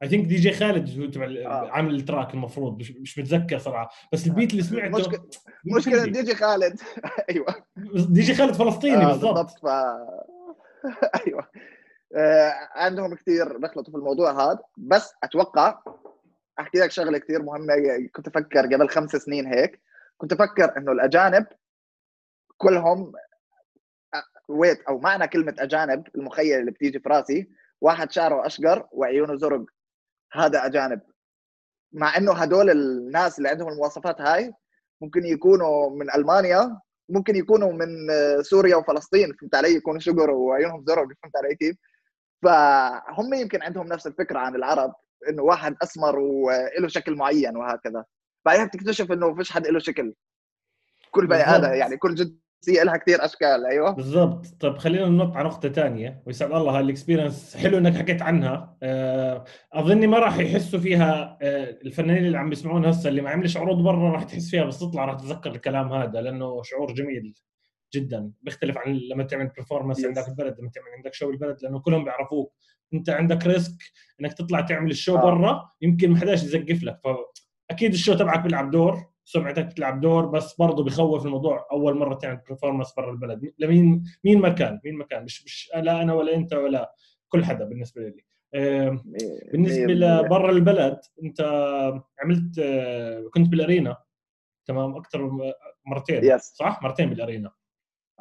[0.04, 1.70] I think DJ Khaled هو تبع آه.
[1.72, 2.80] عامل ال track المفروض.
[2.80, 3.90] مش, مش متذكر صراحة.
[4.14, 5.30] بس ال beat اللي سمعته مشكله
[5.66, 6.80] مشكلة DJ Khaled.
[7.30, 7.56] أيوه.
[8.10, 9.50] DJ Khaled فلسطيني آه بالضبط.
[9.50, 9.66] ف...
[11.28, 11.42] أيوه.
[11.42, 11.79] آه
[12.76, 14.60] عندهم كثير بيخلطوا في الموضوع هذا.
[14.78, 15.82] بس أتوقع
[16.60, 17.74] أحكي لك شغلة كثير مهمة
[18.16, 19.82] كنت أفكر قبل خمس سنين هيك
[20.18, 21.46] كنت أفكر إنه الأجانب
[22.58, 23.14] كلهم
[24.48, 27.50] ويت أو معنى كلمة أجانب المخيل اللي بتيجي في راسي
[27.82, 29.66] واحد شعره أشقر وعيونه زرق.
[30.34, 31.02] هذا أجانب.
[31.92, 34.54] مع إنه هدول الناس اللي عندهم المواصفات هاي
[35.02, 37.88] ممكن يكونوا من ألمانيا ممكن يكونوا من
[38.42, 41.76] سوريا وفلسطين فهمت علي؟ يكونوا شقر وعيونهم زرق فهمت علي كيف؟
[42.44, 44.94] فهم يمكن عندهم نفس الفكرة عن العرب
[45.30, 48.06] إنه واحد أسمر وله شكل معين وهكذا.
[48.46, 50.14] بعدين بتكتشف إنه فيش حد له شكل.
[51.12, 53.92] كل بني آدم يعني كل جنسيه لها كثير أشكال أيوه.
[53.92, 54.46] بالضبط.
[54.60, 58.78] طيب خلينا ننط على نقطة ثانية ويسعد الله هالاكسبيرينس حلو إنك حكيت عنها.
[58.84, 63.58] آه، أظني ما راح يحسوا فيها آه، الفنانين اللي عم بيسمعون هسه اللي ما عملش
[63.58, 67.34] عروض برا راح تحس فيها بس تطلع راح تتذكر الكلام هذا لأنه شعور جميل.
[67.94, 72.04] جدا بيختلف عن لما تعمل performance عندك البلد لما تعمل عندك show بالبلد لأنه كلهم
[72.04, 72.54] بيعرفوك.
[72.94, 73.78] أنت عندك risk
[74.22, 75.22] إنك تطلع تعمل ال show آه.
[75.22, 77.00] برا يمكن ما حداش يزقف لك.
[77.70, 81.68] فاكيد ال show تبعك بيلعب دور سمعتك بتلعب دور بس برضه بخوف الموضوع.
[81.72, 83.54] أول مرة تعمل performance برا البلد.
[83.60, 86.96] لمين مين ما كان مين ما كان مش مش لا أنا ولا أنت ولا
[87.28, 88.24] كل حدا بالنسبة لي.
[89.52, 91.42] بالنسبة لبرا البلد أنت
[92.24, 93.98] عملت آه، كنت بال arena.
[94.66, 95.32] تمام؟ أكثر
[95.86, 96.24] مرتين.
[96.24, 96.42] yes.
[96.42, 97.52] صح؟ مرتين بال arena.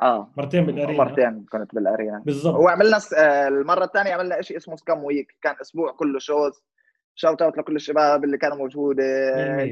[0.03, 0.33] آه.
[0.37, 1.05] مرتين بال arena.
[1.05, 2.23] مرتين كنت بال arena.
[2.27, 2.55] بالضبط.
[2.55, 6.63] وعملنا آه، المرة الثانية عملنا شيء اسمه scam week كان أسبوع كله shows
[7.15, 9.03] shout out لكل الشباب اللي كانوا موجودة.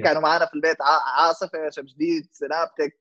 [0.04, 0.76] كانوا معنا في البيت.
[1.18, 3.00] عاصفة شب جديد سنابتك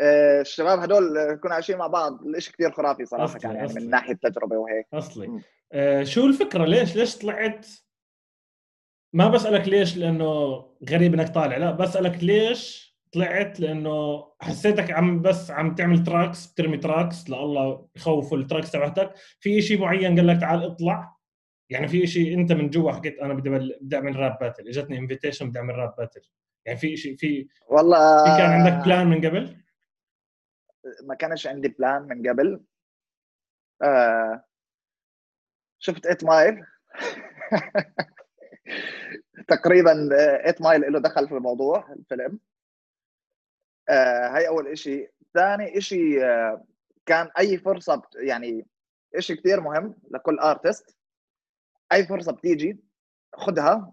[0.00, 2.26] آه، الشباب هدول كنا عايشين مع بعض.
[2.26, 3.80] الشيء كثير خرافي صراحة أصلي كان يعني أصلي.
[3.84, 4.86] من ناحية تجربه وهيك.
[4.94, 5.40] أصلي.
[5.72, 7.66] آه شو الفكرة؟ ليش ليش طلعت؟
[9.12, 11.56] ما بسألك ليش لأنه غريب إنك طالع.
[11.56, 18.38] لا بسألك ليش طلعت لأنه حسيتك عم بس عم تعمل tracks بترمي tracks لله يخوفوا
[18.38, 19.14] ال tracks تبعتك.
[19.40, 21.14] في شيء معين قال لك تعال اطلع.
[21.70, 25.48] يعني في شيء أنت من جوا حكيت أنا بدي بدي أعمل rap battle إجتني invitation
[25.48, 26.20] بدي أعمل rap battle
[26.66, 29.56] يعني في شيء في والله في كان عندك plan من قبل؟
[31.02, 32.64] ما كانش عندي plan من قبل.
[33.82, 34.44] آه
[35.78, 36.64] شفت 8 Mile
[39.48, 42.40] تقريبا 8 Mile له دخل في الموضوع الفيلم.
[43.88, 46.64] آه هاي أول شيء ثاني شيء آه
[47.06, 48.66] كان أي فرصة يعني
[49.18, 50.96] شيء كثير مهم لكل artist
[51.92, 52.78] أي فرصة بتيجي
[53.34, 53.92] خذها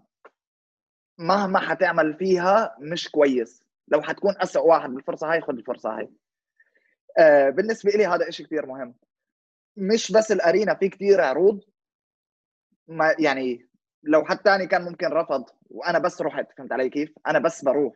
[1.17, 3.63] مهما حتعمل فيها مش كويس.
[3.87, 6.09] لو حتكون اسوء واحد بالفرصة هاي خذ الفرصة هاي.
[7.17, 8.95] آه بالنسبة لي هذا شيء كثير مهم.
[9.77, 11.61] مش بس ال Arena في كثير عروض.
[12.87, 13.69] ما يعني
[14.03, 16.51] لو حد ثاني كان ممكن رفض وأنا بس رحت.
[16.57, 17.93] فهمت علي كيف؟ أنا بس بروح.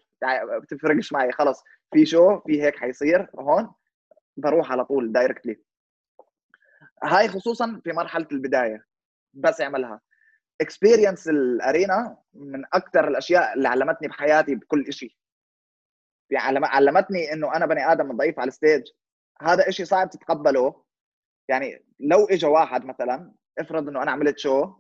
[0.62, 1.63] بتفرقش معي خلص.
[1.93, 3.74] في show في هيك حيصير هون
[4.38, 5.62] بروح على طول directly
[7.04, 8.86] هاي خصوصا في مرحلة البداية
[9.34, 10.02] بس اعملها.
[10.62, 15.15] experience ال Arena من أكثر الأشياء اللي علمتني بحياتي بكل شيء
[16.30, 18.84] يعني علمتني إنه أنا بني آدم ضعيف على ال stage
[19.41, 20.84] هذا شيء صعب تتقبله.
[21.48, 24.74] يعني لو اجى واحد مثلا افرض إنه أنا عملت show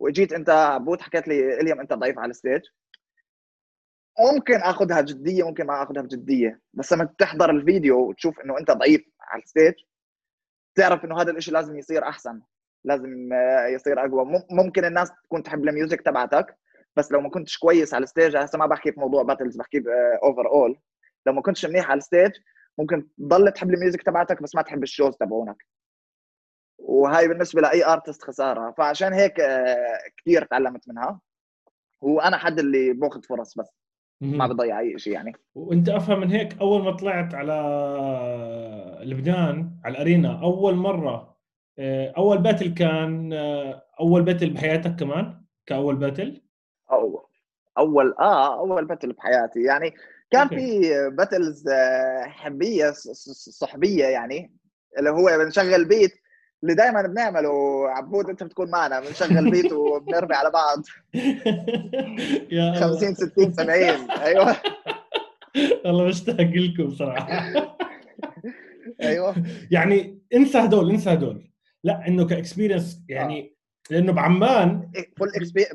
[0.00, 2.62] وإجيت أنت عبود حكيت لي اليوم أنت ضعيف على ال stage
[4.20, 6.60] ممكن آخذها جدية ممكن ما آخذها بجدية.
[6.74, 9.74] بس لما تحضر الفيديو وتشوف إنه أنت ضعيف على ال stage
[10.74, 12.40] تعرف إنه هذا الشيء لازم يصير أحسن.
[12.84, 14.44] لازم آه، يصير أقوى.
[14.50, 16.56] ممكن الناس تكون تحب ال music تبعتك
[16.96, 19.82] بس لو ما كنتش كويس على ال stage هسه ما بحكي في موضوع battles بحكي
[20.22, 20.78] overall
[21.26, 22.32] لو ما كنتش منيح على ال stage
[22.78, 25.66] ممكن تضل تحب ال music تبعتك بس ما تحب ال shows تبعونك.
[26.78, 28.74] وهاي بالنسبة لأي artist خسارة.
[28.78, 31.20] فعشان هيك آه، كثير تعلمت منها.
[32.00, 33.85] وأنا حد اللي بأخذ فرص بس.
[34.20, 35.32] ما بضيع أي شيء يعني.
[35.54, 41.36] وأنت أفهم من هيك أول ما طلعت على لبنان على ال Arena أول مرة
[41.78, 46.42] آه، أول battle كان آه، أول battle بحياتك كمان؟ كأول battle؟
[46.90, 47.22] اول
[47.78, 49.62] أول آه أول battle بحياتي.
[49.62, 49.94] يعني
[50.30, 51.64] كان في battles
[52.26, 52.90] حبية
[53.50, 54.56] صحبية يعني
[54.98, 56.12] اللي هو بنشغل beat
[56.62, 57.88] اللي دائما بنعمله.
[57.88, 60.82] عبود أنت بتكون معنا بنشغل beat وبنرمي على بعض.
[62.56, 63.70] يا 50 60 70
[64.10, 64.56] أيوه.
[65.84, 67.52] والله مشتاق لكم صراحة.
[69.02, 69.34] أيوه.
[69.70, 71.50] يعني انسى هدول انسى هدول.
[71.84, 73.56] لا إنه ك experience يعني آه.
[73.94, 75.28] لأنه بعمان full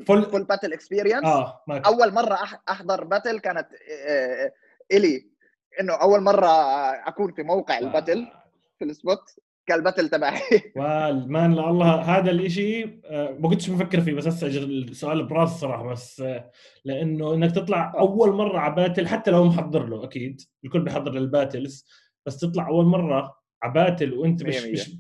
[0.08, 2.40] full full battle experience آه أول مرة
[2.70, 3.68] أحضر battle كانت
[4.08, 4.54] آه، آه،
[4.92, 5.32] إلي.
[5.82, 6.48] إنه أول مرة
[7.08, 8.28] أكون في موقع ال battle
[8.80, 10.42] في ال spot كال battle تبعي.
[10.78, 16.22] وأمان الله هذا الإشي آه، ما كنتش مفكر فيه بس هسه السؤال براسي صراحة بس
[16.22, 16.52] آه،
[16.86, 20.42] لأنه إنك تطلع أول مرة على battle حتى لو محضر له أكيد.
[20.66, 21.86] الكل بيحضر لل battles
[22.26, 24.92] بس تطلع أول مرة على باتل وأنت مش مش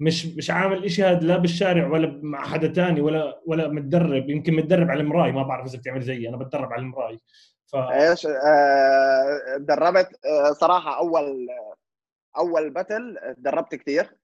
[0.00, 4.54] مش مش عامل شيء هذا لا بالشارع ولا مع حدا تاني ولا ولا متدرب يمكن
[4.56, 7.18] متدرب على المراي ما بعرف إذا بتعمل زيي أنا بتدرب على المراي.
[7.66, 11.48] ف إيش آه دربت آه صراحة أول
[12.38, 14.16] أول باتل تدربت كثير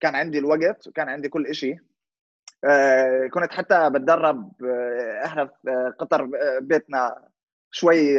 [0.00, 1.78] كان عندي الوقت وكان عندي كل شيء
[2.64, 6.28] آه، كنت حتى بتدرب آه، إحنا في آه، قطر
[6.60, 7.28] بيتنا
[7.70, 8.18] شوي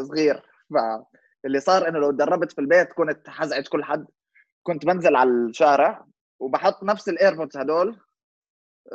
[0.00, 0.42] صغير.
[0.74, 4.06] فاللي صار إنه لو تدربت في البيت كنت حزعج كل حد.
[4.62, 6.06] كنت بنزل على الشارع
[6.40, 8.00] وبحط نفس ال AirPods هدول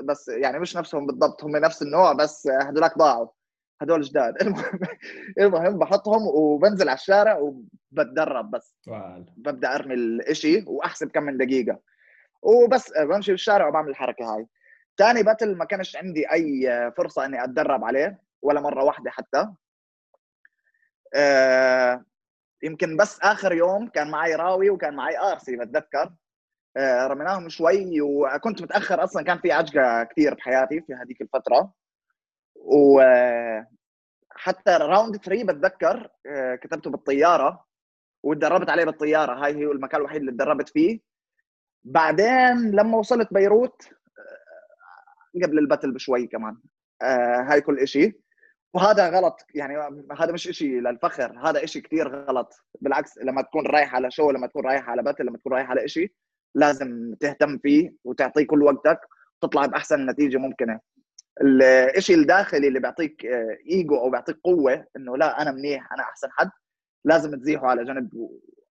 [0.04, 3.28] بس يعني مش نفسهم بالضبط هم نفس النوع بس هدولك ضاعوا.
[3.82, 4.36] هدول جداد.
[4.42, 4.80] المهم
[5.40, 8.76] المهم بحطهم وبنزل على الشارع وبتدرب بس.
[8.88, 9.26] وعال.
[9.38, 11.80] ببدأ أرمي الإشي وأحسب كم من دقيقة.
[12.42, 14.48] وبس بمشي بالشارع وبعمل الحركة هاي.
[14.98, 19.48] ثاني battle ما كانش عندي أي فرصة إني أتدرب عليه ولا مرة واحدة حتى.
[21.14, 22.06] آه
[22.64, 26.14] يمكن بس آخر يوم كان معي راوي وكان معي ارسي بتذكر.
[26.78, 31.81] آه رميناهم شوي وكنت متأخر أصلا كان في عجقة كثير بحياتي في هذيك الفترة.
[32.62, 33.66] وحتى
[34.68, 37.66] راوند 3 بتذكر آه، كتبته بالطيارة
[38.24, 39.46] وتدربت عليه بالطيارة.
[39.46, 41.00] هاي هي المكان الوحيد اللي تدربت فيه.
[41.84, 46.58] بعدين لما وصلت بيروت آه، قبل البتل بشوي كمان.
[47.02, 48.20] آه، هاي كل شيء
[48.74, 49.78] وهذا غلط يعني
[50.20, 52.54] هذا مش شيء للفخر هذا شيء كثير غلط.
[52.82, 55.88] بالعكس لما تكون رايح على show لما تكون رايح على battle لما تكون رايح على
[55.88, 56.12] شيء
[56.56, 59.00] لازم تهتم فيه وتعطيه كل وقتك
[59.44, 60.80] وتطلع بأحسن نتيجة ممكنة.
[61.98, 63.26] الشيء الداخلي اللي بيعطيك
[63.72, 66.50] إيجو أو بيعطيك قوة إنه لا أنا منيح أنا أحسن حد
[67.06, 68.10] لازم تزيحه على جنب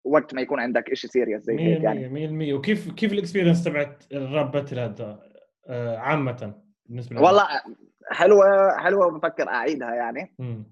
[0.04, 2.50] وقت ما يكون عندك شيء serious زي هيك يعني.
[2.52, 5.20] 100% وكيف كيف ال experience تبعت ال rap battle هذا؟
[5.66, 6.54] آه، عامة
[6.86, 7.22] بالنسبة لك.
[7.22, 7.44] والله
[8.10, 10.34] حلوة حلوة وبفكر أعيدها يعني.
[10.38, 10.62] م.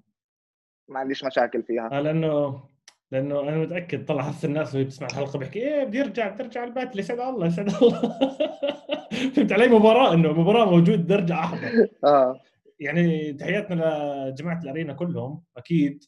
[0.89, 1.89] ما عنديش مشاكل فيها.
[1.93, 2.63] آه لأنه
[3.15, 6.65] لأنه أنا متأكد طلع هسه الناس وهي بتسمع الحلقة بيحكي إيه بدي ارجع بدي ارجع
[6.65, 8.01] الباتل يسعد الله يسعد الله.
[9.35, 12.41] فهمت علي؟ مباراة إنه مباراة موجود بدي ارجع احضر آه.
[12.81, 13.85] يعني تحياتنا
[14.29, 16.05] لجماعة الأرينا كلهم أكيد.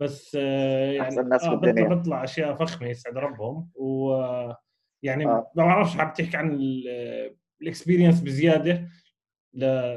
[0.00, 3.70] بس آه، يعني أحسن ناس آه بالدنيا بيطلع أشياء فخمة يسعد ربهم.
[3.74, 5.50] ويعني آه.
[5.56, 6.60] ما بعرفش حاب تحكي عن
[7.62, 8.88] ال experience بزيادة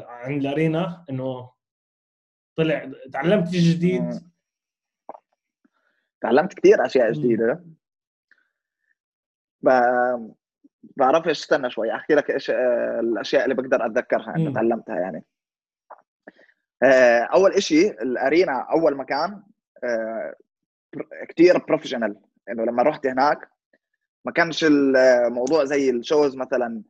[0.07, 1.51] عن ال Arena إنه
[2.55, 4.30] طلع تعلمت شيء جديد.
[6.21, 7.63] تعلمت كثير أشياء جديدة.
[9.61, 9.69] ب...
[10.83, 12.49] بعرفش استنى شوي أحكي لك إيش
[12.99, 15.25] الأشياء اللي بقدر أتذكرها انه تعلمتها يعني.
[16.83, 19.43] آه، أول إشي ال Arena أول مكان
[19.83, 20.35] آه،
[21.29, 22.19] كتير professional
[22.49, 23.49] إنه لما رحت هناك
[24.25, 26.83] ما كانش الموضوع زي ال shows مثلا.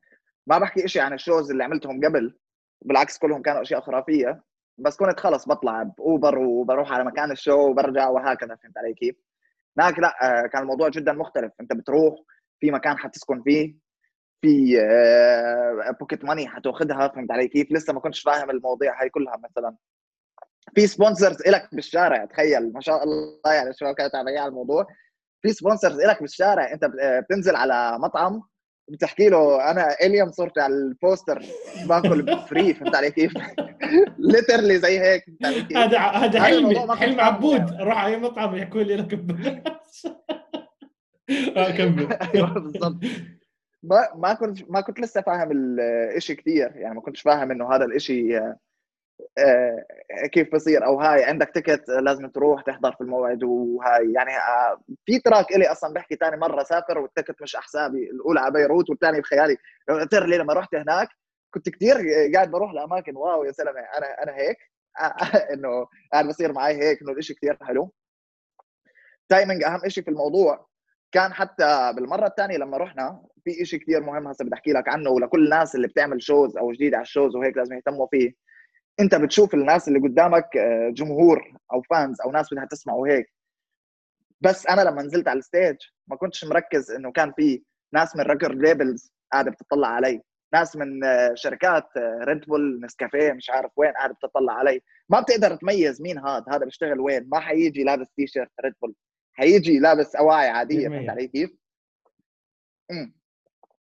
[0.48, 2.38] ما بحكي إشي عن ال shows اللي عملتهم قبل
[2.82, 4.44] بالعكس كلهم كانوا أشياء خرافية.
[4.78, 8.93] بس كنت خلص بطلع ب Uber وبروح على مكان ال show وبرجع وهكذا فهمت علي
[8.93, 9.15] كيف؟
[9.78, 10.11] هناك لا
[10.53, 12.15] كان الموضوع جدا مختلف أنت بتروح
[12.59, 13.76] في مكان حتسكن فيه
[14.41, 14.78] في
[15.99, 19.76] pocket money حتأخذها فهمت علي كيف؟ لسه ما كنتش فاهم المواضيع هاي كلها مثلا
[20.76, 24.88] في sponsors لك بالشارع تخيل ما شاء الله يعني الشباب كانت على الموضوع
[25.41, 26.86] في sponsors لك بالشارع أنت
[27.24, 28.43] بتنزل على مطعم
[28.92, 31.43] بتحكي له أنا إليوم صرت على ال poster
[31.86, 33.34] باكل free فهمت علي كيف؟
[34.32, 35.26] literally زي هيك
[35.76, 37.74] هذا هذا حلمي حلم عبود.
[37.74, 39.14] أروح على أي مطعم يحكوا لي لك
[41.58, 42.14] آه كمل.
[42.36, 43.04] أيوه بالضبط.
[43.84, 45.50] ما ما كنت ما كنت لسه فاهم
[46.16, 48.42] الشيء كثير يعني ما كنتش فاهم إنه هذا الشيء
[50.32, 54.13] كيف بصير؟ أو هاي عندك ticket لازم تروح تحضر في الموعد وهاي.
[54.13, 58.10] يعني آه، في track إلي أصلا بحكي ثاني مرة سافر وال ticket مش ع حسابي
[58.09, 59.57] الأولى على بيروت والثانيه بخيالي.
[60.13, 61.07] لي لما رحت هناك
[61.53, 61.95] كنت كثير
[62.34, 63.15] قاعد بروح لأماكن.
[63.18, 64.57] wow يا زلمه أنا أنا هيك.
[65.53, 67.91] إنه قاعد بصير معي هيك إنه الشيء كثير حلو.
[69.30, 70.67] timing أهم شيء في الموضوع.
[71.11, 75.09] كان حتى بالمرة الثانية لما رحنا في شيء كثير مهم هسه بدي أحكي لك عنه
[75.09, 78.34] ولكل الناس اللي بتعمل shows أو جديد على ال shows وهيك لازم يهتموا فيه.
[79.00, 83.34] انت بتشوف الناس اللي قدامك آه، جمهور أو fans أو ناس بدها تسمع وهيك
[84.42, 85.76] بس أنا لما نزلت على ال stage
[86.08, 87.64] ما كنتش مركز انه كان في
[87.94, 90.22] ناس من record labels قاعدة بتطلع علي.
[90.54, 94.82] ناس من آه، شركات ريد بول نسكافيه مش عارف وين قاعدة بتطلع علي.
[95.10, 97.30] ما بتقدر تميز مين هذا هذا بيشتغل وين.
[97.30, 98.96] ما حيجي لابس تي شيرت ريد بول
[99.34, 101.52] حيجي لابس أواعي عادية فهمت علي كيف؟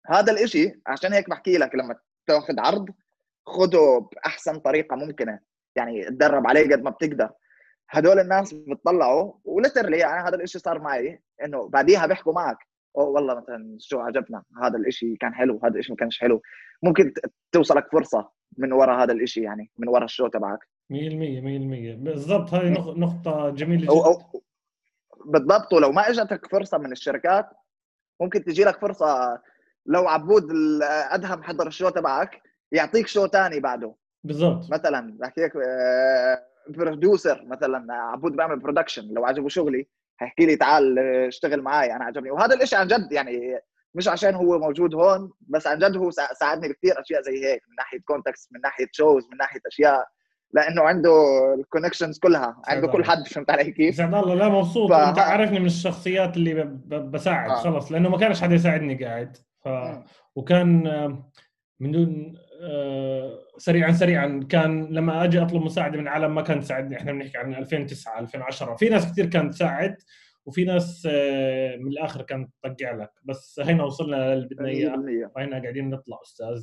[0.06, 1.96] هذا الإشي عشان هيك بحكي لك لما
[2.26, 2.88] تاخذ عرض
[3.46, 5.40] خده بأحسن طريقة ممكنة.
[5.76, 7.30] يعني تدرب عليه قد ما بتقدر.
[7.90, 12.56] هدول الناس بتطلعوا و literally يعني هذا الشيء صار معي إنه بعديها بيحكوا معك
[12.98, 16.42] أو والله مثلا شو عجبنا هذا الشيء كان حلو هذا الشيء ما كانش حلو.
[16.82, 17.12] ممكن
[17.52, 20.58] توصلك فرصة من وراء هذا الشيء يعني من وراء ال show تبعك.
[20.58, 20.62] 100%
[20.92, 20.96] 100%
[21.98, 23.92] بالضبط هذه نقطة جميلة جدا.
[23.92, 24.42] أو أو
[25.24, 27.50] بالضبط ولو ما إجتك فرصة من الشركات
[28.20, 29.40] ممكن تجي لك فرصة
[29.86, 30.44] لو عبود
[30.82, 33.94] أدهم حضر ال show تبعك يعطيك show ثاني بعده.
[34.24, 34.70] بالضبط.
[34.70, 35.52] مثلا بحكي لك
[36.68, 42.30] producer مثلا عبود بعمل production لو عجبه شغلي حيحكي لي تعال اشتغل معي أنا عجبني.
[42.30, 43.60] وهذا الشيء عن جد يعني
[43.94, 47.74] مش عشان هو موجود هون بس عن جد هو ساعدني بكثير أشياء زي هيك من
[47.78, 50.08] ناحية contacts من ناحية shows من ناحية أشياء.
[50.52, 51.10] لأنه عنده
[51.54, 54.90] ال connections كلها عنده كل حد فهمت علي كيف؟ سعد الله لا مبسوط.
[54.90, 54.94] ف...
[54.94, 57.54] أنت عارفني من الشخصيات اللي بساعد آه.
[57.54, 57.92] خلص.
[57.92, 59.36] لأنه ما كانش حدا يساعدني قاعد.
[59.64, 59.68] ف...
[60.36, 60.82] وكان
[61.80, 62.49] من دون آه،
[63.58, 64.46] سريعا سريعا.
[64.48, 66.96] كان لما أجي أطلب مساعدة من عالم ما كان تساعدني.
[66.96, 69.96] إحنا بنحكي عن 2009 2010 في ناس كثير كانت تساعد
[70.46, 73.10] وفي ناس آه، من الآخر كانت تطقع لك.
[73.24, 76.62] بس هينا وصلنا اللي بدنا اياه وهنا قاعدين نطلع أستاذ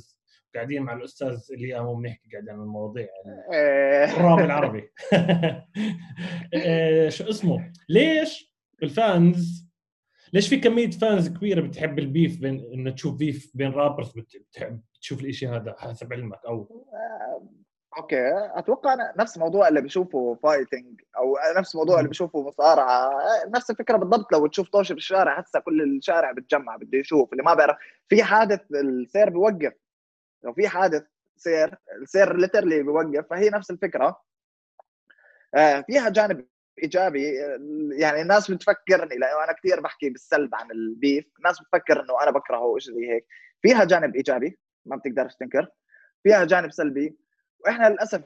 [0.54, 3.08] قاعدين مع الأستاذ اليوم وبنحكي قاعد عن المواضيع
[4.16, 4.90] الراب العربي.
[6.54, 9.67] آه، شو اسمه؟ ليش ال fans
[10.32, 14.80] ليش في كمية fans كبيرة بتحب ال beef بين إنه تشوف beef بين rappers بتحب
[15.00, 17.48] تشوف الشيء هذا؟ حسب علمك أو آه،
[17.98, 18.30] okay.
[18.54, 23.10] أتوقع نفس موضوع اللي بيشوفوا fighting أو نفس موضوع اللي بيشوفوا مصارعة.
[23.46, 24.32] نفس الفكرة بالضبط.
[24.32, 27.32] لو تشوف طوشه في الشارع هسه كل الشارع بتجمع بده يشوف.
[27.32, 27.76] اللي ما بيعرف
[28.08, 29.72] في حادث السير بيوقف.
[30.44, 31.02] لو في حادث
[31.36, 34.20] سير السير literally بيوقف فهي نفس الفكرة.
[35.54, 36.46] آه، فيها جانب
[36.82, 37.34] إيجابي
[37.98, 42.64] يعني الناس بتفكرني لأنه أنا كثير بحكي بالسلب عن البيف الناس بتفكر إنه أنا بكرهه
[42.64, 43.26] وشيء زي هيك.
[43.62, 45.68] فيها جانب إيجابي ما بتقدرش تنكر.
[46.22, 47.16] فيها جانب سلبي
[47.64, 48.22] وإحنا للأسف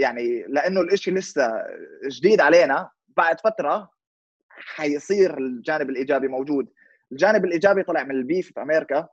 [0.00, 1.64] يعني لأنه الإشي لسه
[2.06, 3.90] جديد علينا بعد فترة
[4.48, 6.68] حيصير الجانب الإيجابي موجود.
[7.12, 9.08] الجانب الإيجابي طلع من البيف في أمريكا.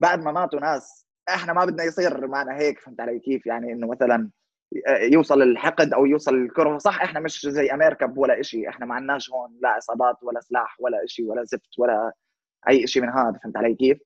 [0.00, 3.86] بعد ما ماتوا ناس إحنا ما بدنا يصير معنا هيك فهمت علي كيف؟ يعني إنه
[3.88, 4.30] مثلا
[5.12, 6.78] يوصل الحقد أو يوصل الكره.
[6.78, 10.76] صح إحنا مش زي أمريكا ولا شيء إحنا ما عندناش هون لا إصابات ولا سلاح
[10.80, 12.12] ولا شيء ولا زفت ولا
[12.68, 13.38] أي شيء من هذا.
[13.42, 13.98] فهمت علي كيف؟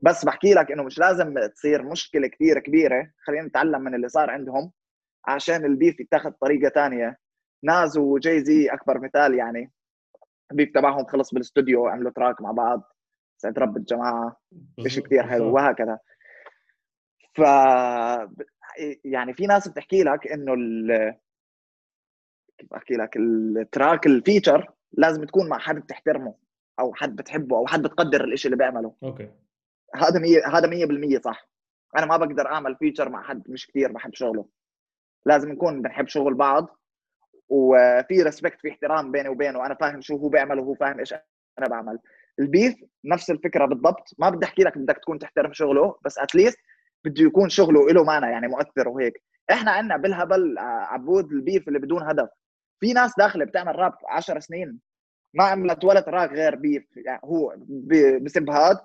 [0.00, 3.10] بس بحكي لك إنه مش لازم تصير مشكلة كثير كبيرة.
[3.18, 4.72] خلينا نتعلم من اللي صار عندهم
[5.24, 7.18] عشان ال beef يتاخذ طريقة ثانية
[7.62, 9.72] ناز وجاي زي أكبر مثال يعني.
[10.50, 12.82] ال beef تبعهم خلص بالاستوديو عملوا track مع بعض.
[13.36, 14.36] سعد رب الجماعة.
[14.86, 15.98] شيء كثير حلو وهكذا.
[17.34, 17.40] ف
[19.04, 21.14] يعني في ناس بتحكي لك إنه ال...
[22.58, 26.34] كيف أحكي لك ال track ال feature لازم تكون مع حد بتحترمه
[26.80, 28.94] أو حد بتحبه أو حد بتقدر الشيء اللي بيعمله.
[29.02, 29.30] okay.
[29.94, 30.68] هذا مية هذا
[31.18, 31.48] 100% صح.
[31.98, 34.48] أنا ما بقدر أعمل feature مع حد مش كثير بحب شغله.
[35.26, 36.80] لازم نكون بنحب شغل بعض
[37.48, 39.66] وفي respect في احترام بيني وبينه.
[39.66, 41.14] أنا فاهم شو هو بيعمل وهو فاهم إيش
[41.58, 41.98] أنا بعمل.
[42.38, 42.74] ال beef
[43.04, 44.14] نفس الفكرة بالضبط.
[44.18, 46.58] ما بدي أحكي لك بدك تكون تحترم شغله بس at least
[47.04, 49.22] بده يكون شغله له معنى يعني مؤثر وهيك.
[49.50, 52.28] إحنا عندنا بالهبل عبود ال beef اللي بدون هدف.
[52.80, 54.80] في ناس داخلة بتعمل راب 10 سنين
[55.34, 57.56] ما عملت ولا track غير beef يعني هو
[58.22, 58.78] بسب هاد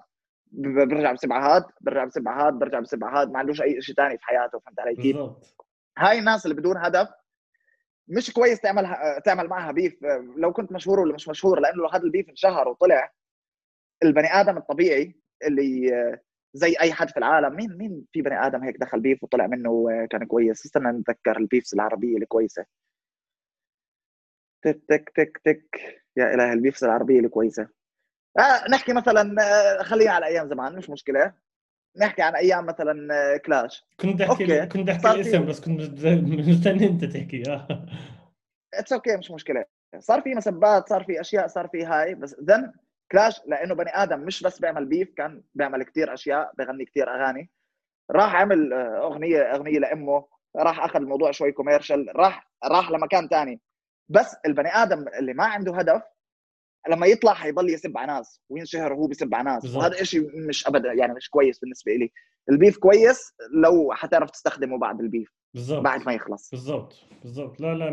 [0.52, 4.24] برجع بسب هاد برجع بسب هاد برجع بسب هاد ما عندوش أي شيء ثاني في
[4.24, 5.18] حياته فهمت علي كيف؟
[5.98, 7.08] هاي الناس اللي بدون هدف
[8.08, 8.96] مش كويس تعمل
[9.26, 9.98] تعمل معها beef.
[10.38, 13.12] لو كنت مشهور ولا مش مشهور لأنه لو هذا ال beef انشهر وطلع
[14.04, 16.20] البني آدم الطبيعي اللي
[16.54, 17.56] زي أي حد في العالم.
[17.56, 21.44] مين مين في بني آدم هيك دخل beef وطلع منه كان كويس؟ استنى نتذكر ال
[21.44, 22.66] beefs العربية اللي كويسه
[24.66, 25.76] تك تك تك تك.
[26.18, 27.68] يا اله ال beefs العربية اللي كويسه
[28.40, 31.34] آه نحكي مثلا آه، خلينا على أيام زمان مش مشكلة.
[31.98, 33.86] نحكي عن أيام مثلا آه، كلاش.
[34.00, 34.66] كنت أحكي.
[34.66, 35.82] كنت أحكي الاسم بس كنت
[36.50, 37.44] مستني أنت تحكي.
[37.52, 37.86] آه.
[38.74, 39.66] it's okay مش مشكلة.
[40.00, 42.74] صار في مسبات صار في أشياء صار في هاي بس then
[43.12, 47.50] كلاش لأنه بني آدم مش بس بيعمل بيف كان بيعمل كثير أشياء بغني كثير أغاني.
[48.12, 50.28] راح عمل آه، أغنية أغنية لأمه.
[50.56, 53.62] راح أخذ الموضوع شوي commercial راح راح لمكان ثاني
[54.10, 56.02] بس البني آدم اللي ما عنده هدف
[56.90, 59.76] لما يطلع حيضل يسب على ناس وينشهر وهو بيسب على ناس.
[59.76, 62.12] وهذا شيء مش ابدا يعني مش كويس بالنسبة لي
[62.50, 65.82] ال beef كويس لو حتعرف تستخدمه بعد ال beef بالزبط.
[65.84, 66.52] بعد ما يخلص.
[66.52, 66.96] بالضبط.
[67.22, 67.62] بالضبط.
[67.62, 67.92] لا لا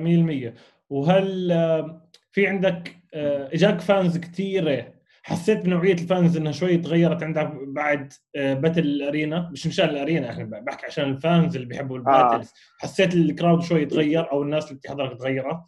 [0.52, 0.54] 100%
[0.90, 4.92] وهل آه، في عندك آه، إجاك fans كثيره
[5.26, 10.30] حسيت بنوعية ال fans انها شوي تغيرت عندك بعد battle آه، الارينا مش مشان الأرينا
[10.30, 12.52] إحنا بحكي عشان ال fans اللي بيحبوا ال battles آه.
[12.78, 15.60] حسيت ال crowd شوي تغير أو الناس اللي بتحضرك تغيرت؟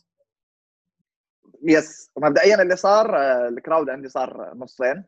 [1.62, 5.04] yes مبدئيا اللي صار آه، ال crowd عندي صار نصين.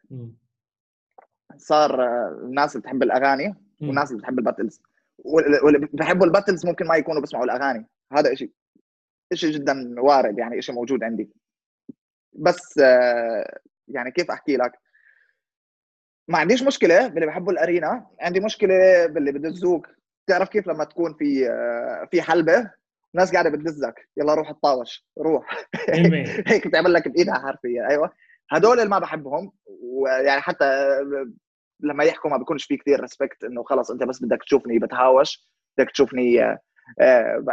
[1.56, 2.04] صار
[2.44, 4.82] الناس اللي بتحب الأغاني والناس اللي بتحب ال battles
[5.18, 7.86] واللي بحبوا ال battles ممكن ما يكونوا بيسمعوا الأغاني.
[8.12, 8.50] هذا شيء
[9.34, 11.30] شيء جدا وارد يعني شيء موجود عندي.
[12.32, 12.80] بس
[13.94, 14.72] يعني كيف أحكي لك؟
[16.28, 19.86] ما عنديش مشكلة باللي بحبوا الأرينا عندي مشكلة باللي بدزوك
[20.26, 21.48] تعرف كيف لما تكون في
[22.10, 22.70] في حلبة
[23.14, 25.66] ناس قاعدة بتدزك يلا روح اتطاوش روح.
[26.48, 28.10] هيك بتعمل لك بإيدها حرفيا أيوه.
[28.50, 30.98] هدول اللي ما بحبهم ويعني حتى
[31.80, 35.90] لما يحكوا ما بيكونش في كثير respect إنه خلص أنت بس بدك تشوفني بتهاوش بدك
[35.90, 36.42] تشوفني
[37.00, 37.44] آه،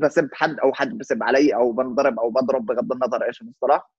[0.00, 3.90] بسب حد أو حد بسب علي أو بنضرب أو بضرب بغض النظر إيش المصطلح.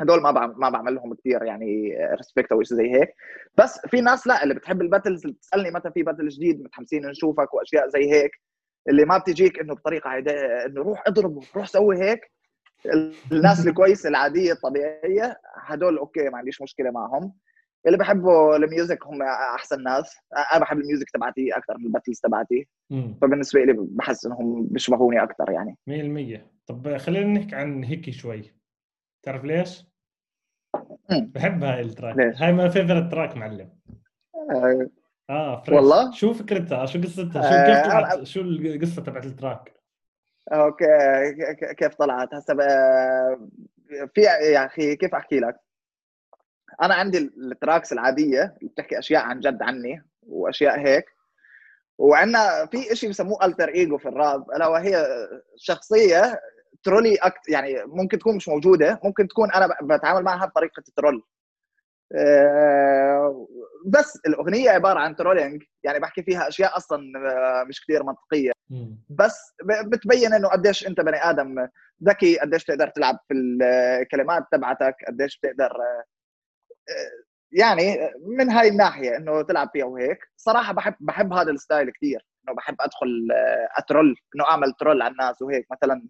[0.00, 3.14] هدول ما ما بعمل لهم كثير يعني respect أو شيء زي هيك.
[3.58, 7.06] بس في ناس لا اللي بتحب ال battles اللي بتسألني متى في battle جديد متحمسين
[7.06, 8.30] نشوفك وأشياء زي هيك.
[8.88, 12.32] اللي ما بتجيك إنه بطريقة عادية إنه روح اضرب روح سوي هيك.
[13.32, 17.32] الناس الكويسة العادية الطبيعية هدول okay ما عنديش مشكلة معهم.
[17.86, 20.16] اللي بحبوا ال music هم أحسن ناس.
[20.52, 22.68] أنا بحب ال music تبعتي أكثر من ال battles تبعتي.
[23.22, 25.76] فبالنسبة لي بحس إنهم بيشبهوني أكثر يعني.
[25.86, 28.54] 100% طب خلينا نحكي عن هيك شوي.
[29.22, 29.87] تعرف ليش؟
[31.10, 32.16] بحب هاي ال track.
[32.16, 33.70] ليش؟ هاي my favorite track معلم.
[34.54, 34.88] آه,
[35.30, 35.76] آه fresh.
[35.76, 39.72] والله؟ شو فكرتها؟ شو قصتها؟ شو كيف آه، طلعت شو القصة تبعت ال track؟
[40.52, 40.86] okay.
[41.78, 42.54] كيف طلعت؟ هسه
[44.14, 45.56] في يا أخي كيف أحكي لك؟
[46.82, 51.04] أنا عندي ال tracks العادية اللي بتحكي أشياء عن جد عني وأشياء هيك.
[51.98, 55.06] وعندنا في شيء بسموه alter ego في الراب ألا وهي
[55.56, 56.40] شخصية
[56.82, 61.22] troll act يعني ممكن تكون مش موجودة ممكن تكون أنا بتعامل معها بطريقة ال troll
[62.16, 63.48] آه،
[63.86, 68.52] بس الأغنية عبارة عن trolling يعني بحكي فيها أشياء أصلا آه، مش كثير منطقية.
[69.10, 69.54] بس
[69.86, 71.68] بتبين إنه قديش أنت بني آدم
[72.04, 76.04] ذكي قديش تقدر تلعب في الكلمات تبعتك قديش بتقدر آه،
[77.52, 77.98] يعني
[78.38, 80.18] من هاي الناحية إنه تلعب فيها وهيك.
[80.36, 83.28] صراحة بحب بحب هذا ال style كثير إنه بحب أدخل
[83.78, 85.66] أترول إنه أعمل troll على الناس وهيك.
[85.72, 86.08] مثلا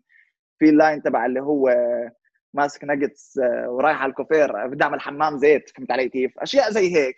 [0.58, 1.70] في ال line تبع اللي هو
[2.54, 6.96] ماسك ناجتس آه، ورايح على الكوفير بدي اعمل حمام زيت فهمت علي كيف؟ أشياء زي
[6.96, 7.16] هيك.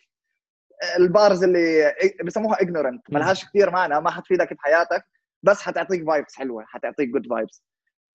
[0.99, 5.05] ال bars اللي بسموها ignorant ما لهاش كثير معنى ما حتفيدك بحياتك
[5.43, 7.63] بس حتعطيك vibes حلوة حتعطيك good vibes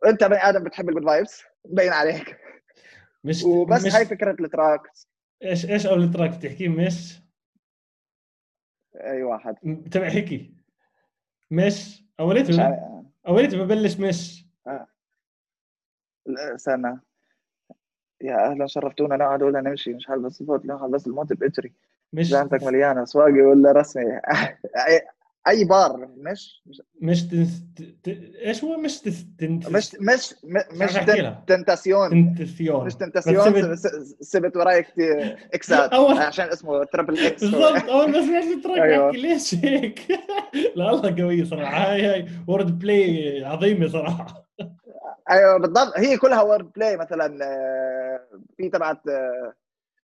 [0.05, 2.37] أنت بني آدم بتحب ال good vibes مبين عليك.
[3.23, 3.95] مش وبس مش...
[3.95, 4.81] هاي فكرة ال track.
[5.43, 7.19] إيش إيش اول track بتحكيه مش؟
[8.95, 9.55] أي واحد.
[9.91, 10.51] تبع هيك
[11.51, 12.77] مش؟ اوليته
[13.27, 14.44] اوليته ببلش مش.
[16.55, 16.99] سنة
[18.21, 21.73] يا أهلا شرفتونا نقعد ولا نمشي؟ مش حلبس الفوت لا بس الموت بإجري
[22.13, 24.19] مش جانتك مليانة سواقي ولا رسمي؟
[25.47, 26.09] اي بار.
[26.17, 26.63] مش
[27.01, 27.63] مش تنس...
[28.03, 28.07] ت...
[28.07, 29.25] إيش هو؟ مش تس...
[29.37, 29.69] تنت...
[29.69, 30.35] مش مش
[30.71, 30.93] مش
[31.47, 33.75] تنتاسيون تنتاسيون مش تنتاسيون
[34.21, 35.93] سبت وراي كثير إكسات.
[35.93, 36.17] أول...
[36.17, 39.11] عشان اسمه تربل إكس بالضبط أول ما سمعت تراك أيوه.
[39.11, 39.99] ليش هيك؟
[40.75, 41.91] لا الله قوي صراحة.
[41.91, 44.45] هاي هاي وورد بلاي عظيمة صراحة.
[45.31, 45.93] أيوه بالضبط.
[45.97, 48.19] هي كلها wordplay مثلا آه،
[48.57, 49.53] في تبعت آه،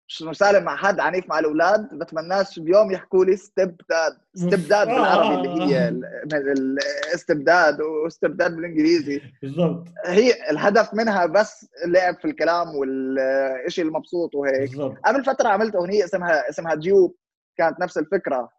[0.09, 4.17] مش سالم مع حد عنيف مع الأولاد بتمناش بيوم يحكوا لي استبداد.
[4.35, 5.89] استبداد بالعربي اللي هي
[6.33, 9.21] الاستبداد و stepdad بالإنجليزي.
[9.41, 9.87] بالضبط.
[10.05, 14.69] هي الهدف منها بس اللعب في الكلام والشيء المبسوط وهيك.
[14.69, 14.97] بالضبط.
[15.05, 17.15] قبل فترة عملت أغنية اسمها اسمها ديوب
[17.57, 18.49] كانت نفس الفكرة.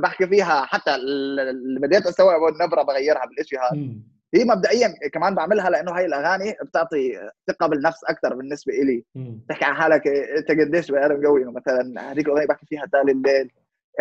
[0.00, 4.15] بحكي فيها حتى اللي بديت استوعب النبره بغيرها بالشيء هذا.
[4.34, 9.04] هي مبدئيا كمان بعملها لأنه هاي الأغاني بتعطي ثقة بالنفس أكثر بالنسبة لي
[9.48, 13.52] تحكي عن حالك أنت قديش بني آدم قوي مثلا هذيك الأغنية بحكي فيها تالي الليل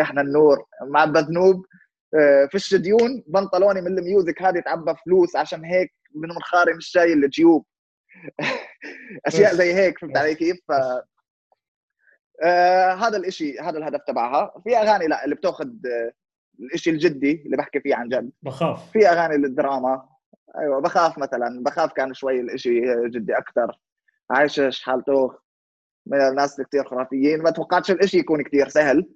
[0.01, 1.65] إحنا النور مع بذنوب
[2.15, 7.23] آه، فيش ديون بنطلوني من الميوزك هذه تعبى فلوس عشان هيك من منخاري مش شايل
[7.23, 7.65] الجيوب.
[9.27, 10.71] أشياء زي هيك فهمت علي كيف؟ ف...
[12.43, 14.61] آه هذا الإشي هذا الهدف تبعها.
[14.63, 16.11] في أغاني لا اللي بتأخذ آه
[16.59, 18.31] الإشي الجدي اللي بحكي فيه عن جد.
[18.43, 18.91] بخاف.
[18.91, 20.14] في أغاني للدراما.
[20.59, 23.79] أيوه بخاف مثلا بخاف كان شوي الإشي جدي أكثر
[24.31, 25.33] عايش حالته؟
[26.07, 27.41] من الناس كثير خرافيين.
[27.41, 29.09] ما توقعتش الإشي يكون كثير سهل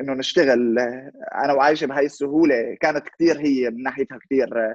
[0.00, 0.78] إنه نشتغل.
[1.44, 2.76] أنا وعايشة بهاي السهولة.
[2.80, 4.74] كانت كثير هي من ناحيتها كثير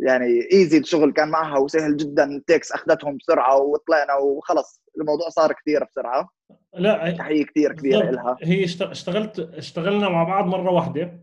[0.00, 2.42] يعني ايزي الشغل كان معها وسهل جدا.
[2.46, 4.82] تكس أخذتهم بسرعة وطلعنا وخلص.
[5.00, 6.28] الموضوع صار كثير بسرعة.
[6.74, 11.20] لا تحية كثير كبيرة لها هي اشتغلت اشتغلنا مع بعض مرة واحدة.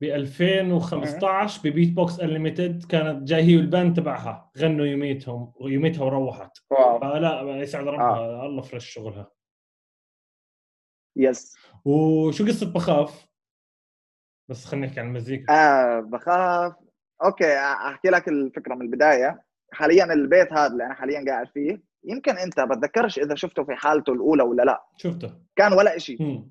[0.00, 4.50] ب 2015 ب Beatbox Unlimited كانت جاي هي وال band تبعها.
[4.58, 6.58] غنوا يوميتهم ويوميتها وروحت.
[7.00, 8.46] فلا يسعد ربها آه.
[8.46, 9.30] الله fresh شغلها.
[11.16, 11.56] yes.
[11.84, 13.26] وشو قصة بخاف؟
[14.50, 15.52] بس خلينا نحكي عن المزيكا.
[15.52, 16.72] آه بخاف.
[17.24, 19.42] okay أحكي لك الفكرة من البداية.
[19.72, 24.12] حاليا البيت هذا اللي أنا حاليا قاعد فيه يمكن أنت بتذكرش إذا شفته في حالته
[24.12, 24.84] الأولى ولا لا.
[24.96, 25.38] شفته.
[25.56, 26.44] كان ولا شيء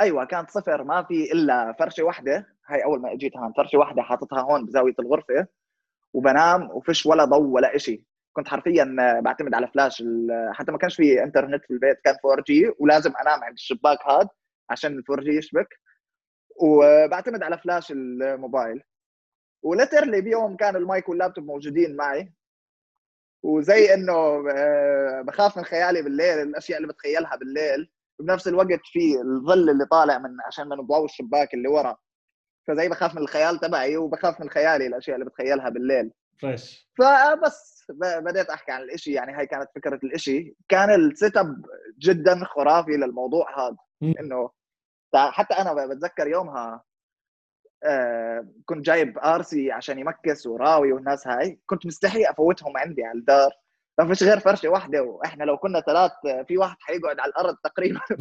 [0.00, 2.53] أيوه كانت صفر ما في إلا فرشة واحدة.
[2.66, 5.46] هاي أول ما اجيت هون فرشه واحدة حاططها هون بزاوية الغرفة
[6.14, 8.02] وبنام وفيش ولا ضوء ولا شيء
[8.32, 10.04] كنت حرفيا بعتمد على فلاش
[10.52, 14.28] حتى ما كانش في انترنت في البيت كان 4G ولازم أنام عند الشباك هذا
[14.70, 15.68] عشان ال 4G يشبك.
[16.62, 18.82] وبعتمد على فلاش الموبايل.
[19.62, 22.32] و literally بيوم كان المايك واللابتوب موجودين معي.
[23.42, 24.14] وزي إنه
[24.50, 27.90] آه، بخاف من خيالي بالليل الأشياء اللي بتخيلها بالليل.
[28.20, 31.96] بنفس الوقت في الظل اللي طالع من عشان من ضوء الشباك اللي ورا.
[32.66, 36.10] فزي بخاف من الخيال تبعي وبخاف من خيالي الأشياء اللي بتخيلها بالليل.
[36.42, 36.88] fresh.
[36.98, 40.54] فبس بديت أحكي عن الإشي يعني هاي كانت فكرة الإشي.
[40.68, 41.66] كان ال setup
[41.98, 43.76] جدا خرافي للموضوع هذا
[44.20, 44.50] إنه
[45.14, 46.82] حتى أنا بتذكر يومها
[47.84, 51.60] آه كنت جايب ارسي عشان يمكس وراوي والناس هاي.
[51.66, 53.50] كنت مستحي أفوتهم عندي على الدار.
[53.98, 56.12] ما فيش غير فرشة واحدة وإحنا لو كنا ثلاث
[56.48, 58.00] في واحد حيقعد على الأرض تقريبا؟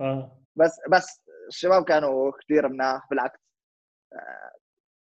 [0.00, 0.38] آه.
[0.56, 3.40] بس بس الشباب كانوا كثير مناح بالعكس.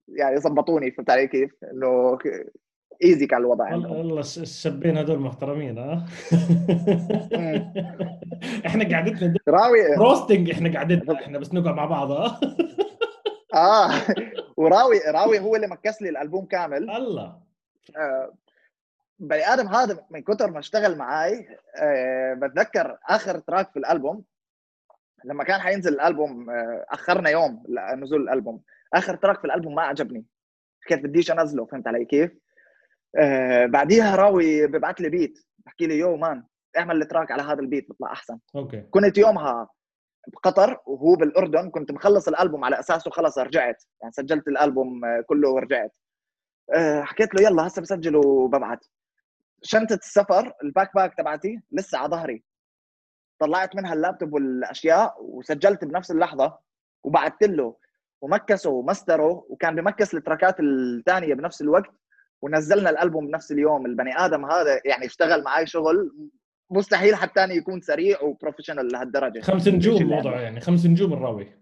[0.08, 2.18] يعني زبطوني فهمت علي كيف؟ إنه
[3.04, 6.06] easy كان الوضع والله الشابين هذول محترمين ها؟
[8.66, 9.94] إحنا قعدتنا راوي.
[9.98, 12.40] roasting إحنا قعدتنا إحنا بس نقعد مع بعض ها؟
[13.54, 13.90] آه.
[14.56, 16.90] وراوي راوي هو اللي مكس لي الألبوم كامل.
[16.90, 17.40] الله.
[17.96, 18.32] آه.
[19.18, 24.24] بني آدم هذا من كثر ما اشتغل معي آه بتذكر آخر track في الألبوم
[25.24, 27.62] لما كان حينزل الألبوم آه أخرنا يوم
[27.96, 28.60] نزول الألبوم.
[28.94, 30.24] آخر track في الألبوم ما عجبني.
[30.86, 32.30] كيف بديش أنزله فهمت علي كيف؟
[33.18, 36.44] آه بعديها راوي ببعث لي beat بحكي لي yo man
[36.78, 38.38] اعمل ال track على هذا ال beat بيطلع أحسن.
[38.56, 38.80] أوكي.
[38.80, 39.68] كنت يومها
[40.28, 43.84] بقطر وهو بالأردن كنت مخلص الألبوم على اساسه خلص رجعت.
[44.02, 45.92] يعني سجلت الألبوم كله ورجعت.
[46.74, 48.78] آه، حكيت له يلا هسه بسجل وببعث.
[49.62, 52.44] شنطة السفر ال backpack تبعتي لسه على ظهري.
[53.38, 56.58] طلعت منها اللابتوب والأشياء وسجلت بنفس اللحظة
[57.04, 57.76] وبعثت له.
[58.22, 61.90] ومكسه ومستره وكان بمكس التراكات الثانية بنفس الوقت
[62.42, 63.86] ونزلنا الألبوم بنفس اليوم.
[63.86, 66.10] البني آدم هذا يعني اشتغل معي شغل
[66.70, 69.40] مستحيل حتى يكون سريع و professional لهالدرجة.
[69.40, 71.60] خمس نجوم موضوع يعني خمس نجوم الراوي.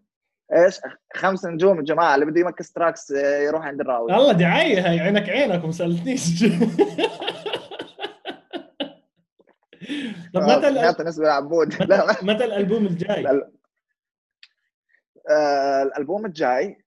[0.56, 0.80] إيش؟
[1.14, 4.14] خمس نجوم الجماعه اللي بده يمكس tracks آه، يروح عند الراوي.
[4.14, 6.44] الله دعايه هاي عينك عينك وما سالتنيش
[10.34, 11.74] طب متى بالنسبة لعبود.
[12.22, 13.42] متى الألبوم الجاي؟
[15.30, 16.84] آه، الألبوم الجاي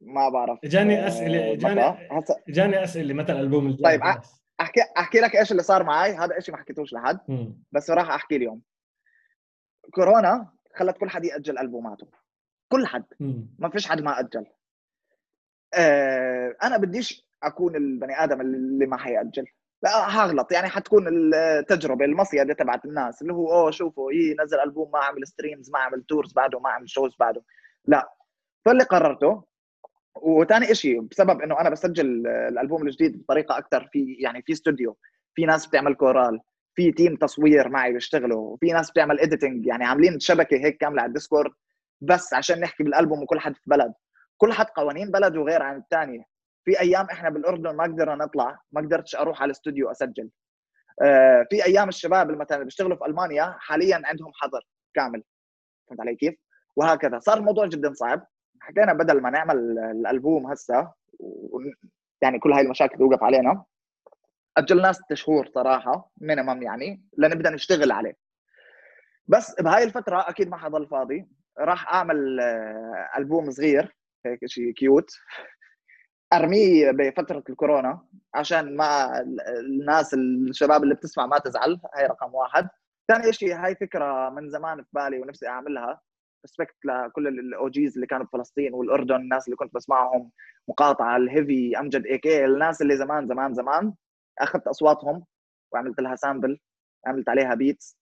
[0.00, 1.96] ما بعرف جاني أسئلة جاني
[2.48, 4.02] جاني أسئلة متى الألبوم الجاي طيب
[4.60, 7.18] أحكي أحكي لك إيش اللي صار معي هذا شيء ما حكيتوش لحد
[7.72, 8.62] بس راح أحكي اليوم.
[9.94, 12.06] كورونا خلت كل حد يأجل ألبوماته.
[12.68, 13.04] كل حد.
[13.58, 14.46] ما فيش حد ما أجل.
[15.74, 19.46] آه أنا بديش أكون البني آدم اللي ما حيأجل.
[19.82, 20.52] لا هغلط.
[20.52, 25.26] يعني حتكون التجربة المصيدة تبعت الناس اللي هو أوه شوفوا إيه نزل ألبوم ما عمل
[25.26, 27.42] streams ما عمل tours بعده ما عمل shows بعده.
[27.86, 28.08] لا.
[28.64, 29.44] فاللي قررته
[30.22, 34.96] وثاني شيء بسبب إنه أنا بسجل الألبوم الجديد بطريقة أكثر في يعني في استوديو
[35.34, 36.40] في ناس بتعمل كورال
[36.74, 41.08] في team تصوير معي بيشتغلوا وفي ناس بتعمل editing يعني عاملين شبكة هيك كاملة على
[41.08, 41.52] الديسكورد
[42.00, 43.92] بس عشان نحكي بالألبوم وكل حد في بلد.
[44.36, 46.24] كل حد قوانين بلده غير عن الثاني
[46.64, 50.30] في أيام إحنا بالأردن ما قدرنا نطلع ما قدرتش أروح على الاستوديو أسجل.
[51.02, 55.22] آه، في أيام الشباب اللي مثلا بيشتغلوا في ألمانيا حاليا عندهم حظر كامل.
[55.88, 56.34] فهمت علي كيف؟
[56.76, 57.18] وهكذا.
[57.18, 58.26] صار الموضوع جدا صعب.
[58.60, 61.58] حكينا بدل ما نعمل الألبوم هسه و...
[62.22, 63.64] يعني كل هاي المشاكل توقف علينا
[64.56, 68.16] اجلناه ست شهور صراحة minimum يعني لنبدأ نشتغل عليه.
[69.26, 71.28] بس بهاي الفترة أكيد ما حضل فاضي.
[71.58, 73.96] راح أعمل آه، ألبوم صغير
[74.26, 75.10] هيك شيء cute
[76.32, 79.20] أرميه بفترة الكورونا عشان ما
[79.60, 82.68] الناس الشباب اللي بتسمع ما تزعل هاي رقم واحد.
[83.08, 86.00] ثاني شيء هاي فكرة من زمان في بالي ونفسي أعملها.
[86.42, 90.30] respect لكل ال OGs اللي كانوا بفلسطين والأردن الناس اللي كنت بسمعهم
[90.68, 93.94] مقاطعة الهيفي أمجد اي كي الناس اللي زمان زمان زمان
[94.38, 95.24] أخذت أصواتهم
[95.72, 96.58] وعملت لها sample
[97.06, 97.98] عملت عليها beats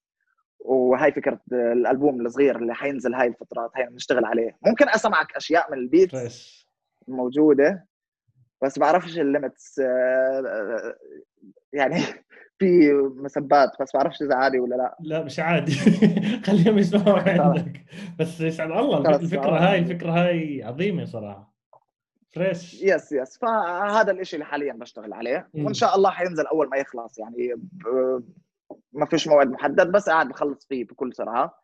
[0.59, 4.59] وهاي فكرة الألبوم الصغير اللي حينزل هاي الفترات هاي بنشتغل عليه.
[4.67, 6.67] ممكن أسمعك أشياء من ال beats
[7.09, 7.87] موجودة
[8.63, 10.97] بس بعرفش ال limits آه،
[11.73, 11.97] يعني
[12.61, 14.97] في مسبات بس بعرفش إذا عادي ولا لا.
[15.01, 15.73] لا مش عادي.
[16.47, 17.85] خليهم يسمعوا عندك.
[18.19, 21.55] بس يسعد الله الفكرة هاي الفكرة هاي عظيمة صراحة.
[22.35, 25.49] fresh yes yes فهذا الشيء اللي حاليا بشتغل عليه.
[25.55, 27.19] وإن شاء الله حينزل أول ما يخلص.
[27.19, 27.55] يعني
[28.93, 31.61] ما فيش موعد محدد بس قاعد بخلص فيه بكل سرعه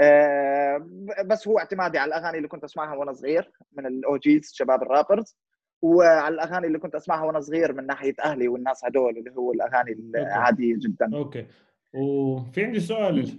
[0.00, 0.86] آه
[1.24, 4.88] بس هو اعتمادي على الأغاني اللي كنت أسمعها وأنا صغير من ال OGs شباب ال
[4.88, 5.36] rappers.
[5.84, 9.92] وعلى الأغاني اللي كنت أسمعها وأنا صغير من ناحية أهلي والناس هدول اللي هو الأغاني
[9.92, 11.10] العادية جدا.
[11.14, 11.46] okay.
[11.94, 13.38] وفي عندي سؤال.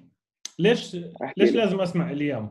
[0.60, 0.98] ليش
[1.38, 2.50] ليش لازم أسمع اليوم؟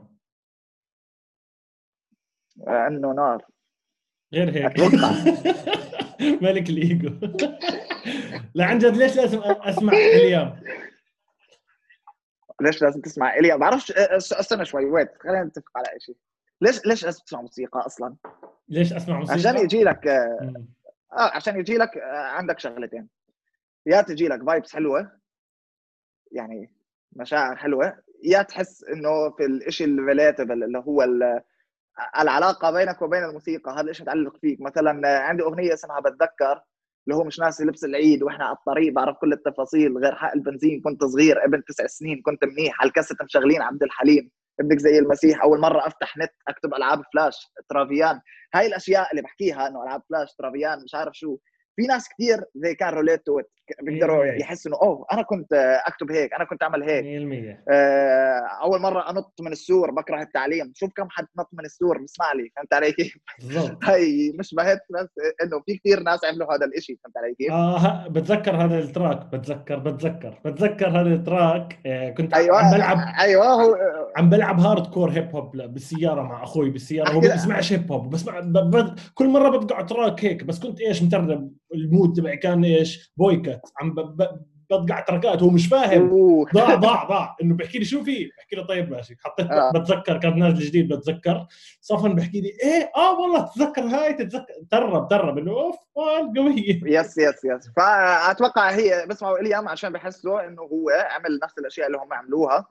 [2.68, 3.44] انه نار.
[4.34, 4.80] غير هيك.
[6.42, 7.10] ملك الإيجو.
[8.54, 10.60] لا عن جد ليش لازم أسمع اليوم؟
[12.60, 16.16] ليش لازم تسمع اليوم؟ بعرفش استنى شوي wait خلينا نتفق على شيء
[16.60, 18.16] ليش ليش لازم تسمع موسيقى أصلا؟
[18.68, 20.64] ليش أسمع موسيقى؟ عشان يجي لك آه
[21.12, 23.08] عشان يجي لك آه عندك شغلتين.
[23.86, 25.10] يا تجي لك vibes حلوة
[26.32, 26.72] يعني
[27.12, 31.02] مشاعر حلوة يا تحس إنه في الشيء ال relatable اللي هو
[32.18, 34.60] العلاقة بينك وبين الموسيقى هذا الشيء متعلق فيك.
[34.60, 36.62] مثلا عندي أغنية اسمها بتذكر
[37.06, 40.80] اللي هو مش ناسي لبس العيد وإحنا على الطريق بعرف كل التفاصيل غير حق البنزين
[40.80, 44.30] كنت صغير ابن تسع سنين كنت منيح على الكاسيت مشغلين عبد الحليم.
[44.60, 47.34] ابنك زي المسيح أول مرة أفتح نت أكتب ألعاب فلاش
[47.68, 48.20] ترافيان.
[48.54, 51.36] هاي الأشياء اللي بحكيها إنه ألعاب فلاش ترافيان مش عارف شو.
[51.76, 53.40] في ناس كثير زي can relate to
[53.82, 55.52] بيقدروا يحسوا إنه أوه أنا كنت
[55.86, 57.04] أكتب هيك أنا كنت أعمل هيك.
[57.04, 60.72] 100% آه أول مرة أنط من السور بكره التعليم.
[60.74, 63.14] شوف كم حد نط من السور بسمع لي فهمت علي كيف؟
[63.90, 65.08] هي مش بهت بس
[65.42, 69.26] إنه في كثير ناس عملوا هذا الشيء فهمت علي كيف؟ آه بتذكر هذا ال track
[69.34, 71.78] بتذكر بتذكر بتذكر هذا ال track.
[71.86, 72.98] آه كنت أيوة عم بلعب.
[73.20, 73.76] أيوه هو
[74.16, 77.10] عم بلعب هارد كور هيب هوب بالسيارة مع أخوي بالسيارة.
[77.10, 78.40] هو بيسمعش هيب هوب بسمع
[79.14, 83.94] كل مرة بتقع تراك هيك بس كنت إيش مترب المود تبعي كان إيش؟ بويكت عم
[84.70, 86.10] بطقع تركات هو مش فاهم.
[86.54, 87.36] ضاع ضاع ضاع.
[87.42, 89.16] إنه بحكي لي شو في؟ بحكي له طيب ماشي.
[89.20, 89.70] حطيت آه.
[89.70, 91.46] بتذكر كان نازل جديد بتذكر.
[91.80, 94.54] صفن بحكي لي إيه؟ آه والله تتذكر هاي؟ تتذكر.
[94.70, 100.62] ترب ترب إنه أوف قويه يس يس يس فأتوقع هي بسمعوا اليوم عشان بحسوا إنه
[100.62, 102.66] هو عمل نفس الأشياء اللي هم عملوها.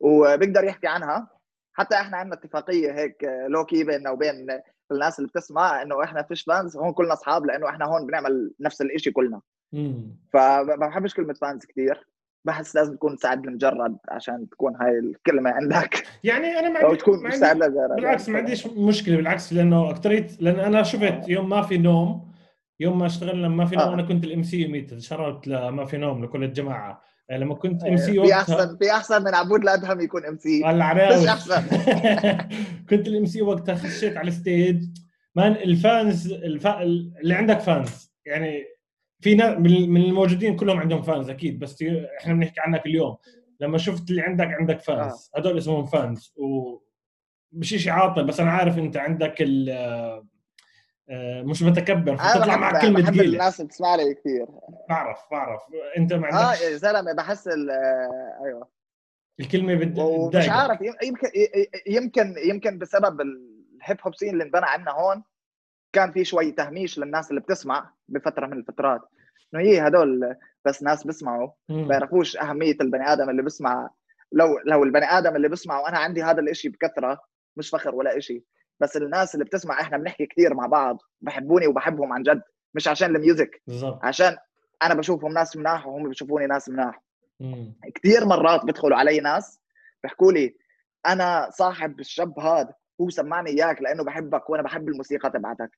[0.00, 1.28] وبيقدر يحكي عنها.
[1.74, 4.46] حتى إحنا عندنا اتفاقية هيك لوكي بيننا وبين
[4.92, 8.82] الناس اللي بتسمع إنه إحنا فيش فانز هون كلنا أصحاب لأنه إحنا هون بنعمل نفس
[8.82, 9.40] الشيء كلنا.
[10.32, 12.06] فما بحبش كلمة فانز كثير
[12.44, 16.06] بحس لازم تكون سعد المجرد عشان تكون هاي الكلمة عندك.
[16.24, 20.82] يعني أنا ما عندي تكون سعد بالعكس ما عنديش مشكلة بالعكس لأنه اكثريه لأن أنا
[20.82, 22.32] شفت يوم ما في نوم
[22.80, 23.94] يوم ما اشتغلنا ما في نوم آه.
[23.94, 27.11] أنا كنت الام سي ميت شرفت لما في نوم لكل الجماعة.
[27.38, 30.64] لما كنت MC في احسن في أحسن من عبود الادهم يكون MC
[31.22, 31.62] مش أحسن.
[32.90, 34.84] كنت ال MC وقتها خشيت على ال stage
[35.34, 36.66] man ال fans الف...
[36.66, 38.12] اللي عندك fans.
[38.26, 38.64] يعني
[39.20, 41.84] في من الموجودين كلهم عندهم fans أكيد بس
[42.20, 43.16] إحنا بنحكي عنك اليوم.
[43.60, 45.30] لما شفت اللي عندك عندك fans.
[45.36, 45.40] آه.
[45.40, 46.32] هذول اسمهم fans.
[46.36, 46.78] و
[47.52, 49.70] مش شيء عاطل بس أنا عارف أنت عندك ال
[51.44, 54.46] مش متكبر فتطلع معك كلمة بحب ثقيله الناس بتسمع لي كثير
[54.88, 55.60] بعرف بعرف.
[55.98, 57.52] أنت ما عندكش؟ آه يا زلمة بحس آه،
[58.44, 58.68] أيوه.
[59.40, 60.36] الكلمة بتضايقك.
[60.36, 61.28] مش عارف يمكن
[61.86, 65.22] يمكن يمكن بسبب الهيب هوب سين اللي انبنى عندنا هون
[65.92, 69.00] كان في شوي تهميش للناس اللي بتسمع بفترة من الفترات.
[69.54, 73.90] إنه هي هدول بس ناس بيسمعوا ما بيعرفوش أهمية البني آدم اللي بيسمع
[74.32, 77.20] لو لو البني آدم اللي بيسمع وأنا عندي هذا الشيء بكثرة
[77.56, 78.44] مش فخر ولا شيء
[78.82, 82.42] بس الناس اللي بتسمع إحنا بنحكي كثير مع بعض بحبوني وبحبهم عن جد
[82.74, 83.98] مش عشان الميوزك بالضبط.
[84.04, 84.36] عشان
[84.82, 87.02] أنا بشوفهم ناس مناح وهم بيشوفوني ناس مناح.
[87.94, 89.60] كثير مرات بيدخلوا علي ناس
[90.02, 90.56] بيحكوا لي
[91.06, 95.70] أنا صاحب الشاب هذا هو سمعني إياك لأنه بحبك وأنا بحب الموسيقى تبعتك.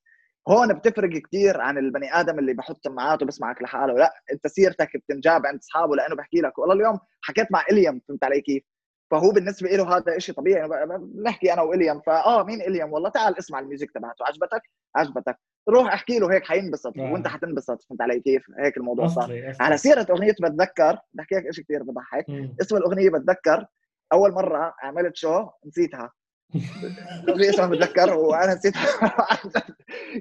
[0.49, 5.47] هون بتفرق كثير عن البني آدم اللي بحط سماعات وبسمعك لحاله لا أنت سيرتك بتنجاب
[5.47, 6.59] عند أصحابه لأنه بحكي لك.
[6.59, 8.63] والله اليوم حكيت مع اليوم فهمت علي كيف؟
[9.11, 10.69] فهو بالنسبة له هذا شيء طبيعي.
[10.99, 14.25] بنحكي أنا واليوم فآه مين اليوم والله تعال اسمع الميوزك تبعته.
[14.25, 14.63] عجبتك؟
[14.97, 15.39] عجبتك.
[15.69, 16.99] روح احكي له هيك حينبسط.
[16.99, 17.13] آه.
[17.13, 17.83] وأنت حتنبسط.
[17.83, 19.55] فهمت علي كيف؟ هيك الموضوع صار.
[19.61, 22.27] على سيرة أغنية بتذكر بحكي لك شيء كثير بضحك.
[22.63, 23.67] اسم الأغنية بتذكر.
[24.13, 26.13] أول مرة عملت شو نسيتها.
[27.25, 28.87] الاغنيه اسمها بتذكر وأنا نسيتها.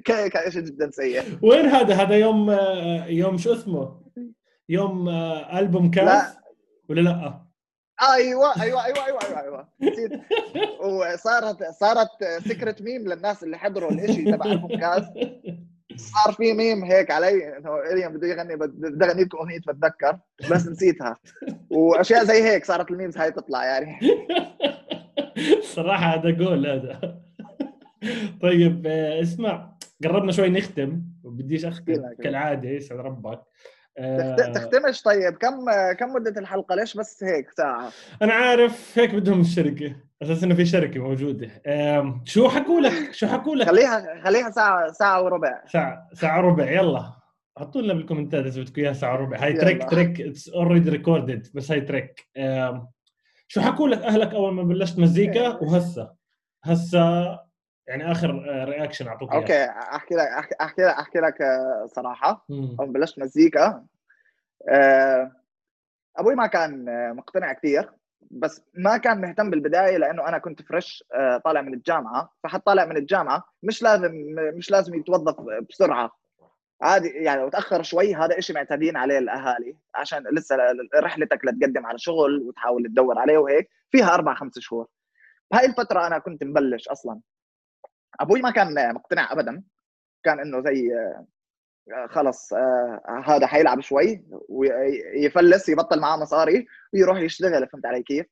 [0.04, 1.22] كان كان شيء جدا سيء.
[1.42, 2.50] وين هذا؟ هذا يوم
[3.08, 4.04] يوم شو اسمه؟
[4.68, 6.36] يوم آه، ألبوم كاس
[6.88, 7.43] ولا لا؟
[8.02, 9.68] أيوه أيوه أيوه أيوه أيوه أيوه.
[9.80, 10.12] نسيت.
[10.84, 12.08] وصارت صارت
[12.48, 15.12] سكرت ميم للناس اللي حضروا الإشي تبع البودكاست.
[15.96, 20.18] صار في ميم هيك علي إنه اليوم بده يغني بده أغني لكم أغنية بتذكر
[20.50, 21.16] بس نسيتها.
[21.70, 24.00] وأشياء زي هيك صارت ال memes هاي تطلع يعني.
[25.74, 27.20] صراحة هذا جول هذا.
[28.42, 29.74] طيب اسمع
[30.04, 33.38] قربنا شوي نختم وبديش أختم كالعادة يسعد ربك.
[33.38, 33.44] آه،
[34.54, 35.64] تختمش طيب كم
[35.98, 37.90] كم مدة الحلقة؟ ليش بس هيك ساعة؟
[38.22, 41.50] أنا عارف هيك بدهم الشركة أساس إنه في شركة موجودة.
[42.24, 45.62] شو حكوا لك؟ شو حكوا لك؟ خليها خليها ساعة ساعة وربع.
[45.66, 47.12] ساعة ساعة وربع يلا.
[47.58, 49.44] حطوا لنا بال commentات إذا بدكم إياها ساعة وربع.
[49.44, 52.28] هاي trick trick it's already recorded بس هاي trick.
[53.48, 55.48] شو حكوا لك أهلك أول ما بلشت مزيكا.
[55.48, 56.12] وهسه
[56.64, 57.24] هسه
[57.88, 58.30] يعني آخر
[58.68, 60.26] reaction أعطوك okay أحكي لك
[60.60, 62.46] أحكي لك أحكي لك آه، صراحة.
[62.80, 63.84] اول بلشت مزيكا.
[64.68, 65.32] آه،
[66.16, 66.84] أبوي ما كان
[67.16, 67.90] مقتنع كثير
[68.30, 72.32] بس ما كان مهتم بالبداية لأنه أنا كنت fresh آه، طالع من الجامعة.
[72.44, 75.36] فحط طالع من الجامعة مش لازم مش لازم يتوظف
[75.70, 76.10] بسرعة.
[76.82, 80.56] عادي يعني لو تأخر شوي هذا شيء معتادين عليه الأهالي عشان لسه
[80.96, 83.70] رحلتك لتقدم على شغل وتحاول تدور عليه وهيك.
[83.90, 84.86] فيها أربع خمس شهور.
[85.50, 87.20] بهاي الفترة أنا كنت مبلش أصلا.
[88.20, 89.62] أبوي ما كان مقتنع ابدا.
[90.24, 90.90] كان إنه زي
[91.92, 97.68] آه، خلص آه هذا حيلعب شوي ويفلس يبطل معاه مصاري ويروح يشتغل.
[97.68, 98.26] فهمت علي كيف؟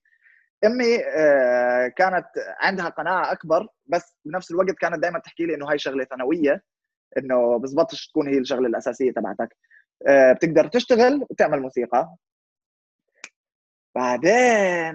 [0.65, 2.27] أمي آه كانت
[2.61, 6.63] عندها قناعة أكبر بس بنفس الوقت كانت دائما تحكي لي إنه هاي شغلة ثانوية
[7.19, 9.57] إنه بزبطش تكون هي الشغلة الأساسية تبعتك.
[10.37, 12.17] بتقدر تشتغل وتعمل موسيقى.
[13.95, 14.95] بعدين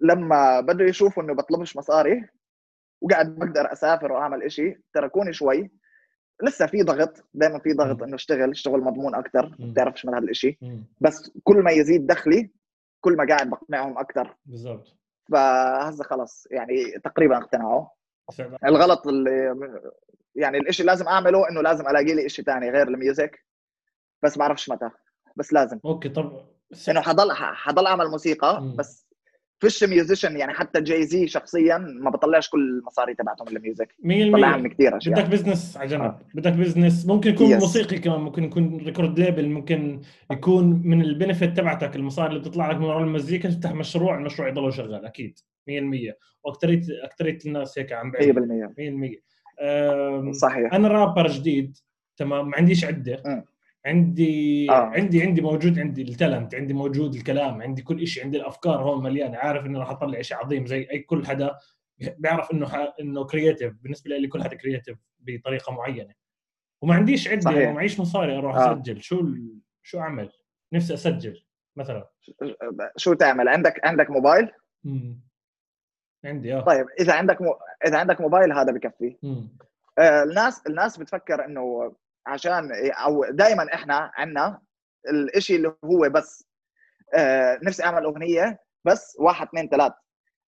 [0.00, 2.28] لما بدوا يشوفوا إنه بطلبش مصاري
[3.00, 5.70] وقاعد بقدر أسافر وأعمل إشي تركوني شوي.
[6.42, 10.58] لسه في ضغط دائما في ضغط إنه أشتغل الشغل مضمون أكثر بتعرفش من هذا الشيء
[11.00, 12.50] بس كل ما يزيد دخلي
[13.00, 14.96] كل ما قاعد بقنعهم أكثر بالضبط.
[15.32, 17.86] فهسه خلص يعني تقريبا اقتنعوا.
[18.64, 19.54] الغلط اللي
[20.34, 23.44] يعني الشيء اللي لازم أعمله إنه لازم ألاقي لي شيء ثاني غير الميوزك.
[24.22, 24.90] بس ما بعرفش متى
[25.36, 25.80] بس لازم.
[25.84, 26.46] Okay طب
[26.88, 28.76] إنه حضل حضل أعمل موسيقى مم.
[28.76, 29.09] بس
[29.60, 34.32] فيش musician يعني حتى جاي زي شخصيا ما بطلعش كل المصاري تبعتهم ال music 100%
[34.32, 35.14] طلع كثير أشياء.
[35.14, 36.00] بدك business على جنب.
[36.00, 36.20] آه.
[36.34, 37.60] بدك business ممكن يكون yes.
[37.60, 40.00] موسيقي كمان ممكن يكون record label ممكن
[40.30, 44.48] يكون من ال benefit تبعتك المصاري اللي بتطلع لك من وراء المزيكا تفتح مشروع المشروع
[44.48, 45.38] يضل شغال أكيد.
[45.70, 45.72] 100%
[46.44, 48.16] واكثريه اكثريه الناس هيك عم 100%
[50.30, 50.74] 100% صحيح.
[50.74, 51.76] أنا رابر جديد
[52.16, 53.44] تمام؟ ما عنديش عدة.
[53.86, 54.72] عندي آه.
[54.72, 59.02] عندي عندي موجود عندي ال talent عندي موجود الكلام عندي كل شيء عندي الأفكار هون
[59.02, 59.36] مليانة.
[59.36, 61.56] عارف إني راح أطلع شيء عظيم زي أي كل حدا
[62.18, 62.94] بيعرف إنه ح...
[63.00, 66.14] إنه creative بالنسبة لي كل حدا creative بطريقة معينة.
[66.82, 68.72] وما عنديش عده وما معيش مصاري أروح آه.
[68.72, 69.02] أسجل.
[69.02, 69.58] شو ال...
[69.82, 70.32] شو أعمل؟
[70.72, 71.42] نفسي أسجل
[71.76, 72.08] مثلا.
[72.96, 74.50] شو تعمل؟ عندك عندك موبايل؟
[74.84, 75.20] مم.
[76.24, 76.60] عندي آه.
[76.60, 77.46] طيب إذا عندك م...
[77.86, 79.16] إذا عندك موبايل هذا بكفي.
[79.98, 81.94] آه الناس الناس بتفكر إنه
[82.30, 84.60] عشان أو دائما إحنا عندنا
[85.36, 86.44] الشيء اللي هو بس
[87.14, 89.92] آه نفسي أعمل أغنية بس واحد اثنين ثلاث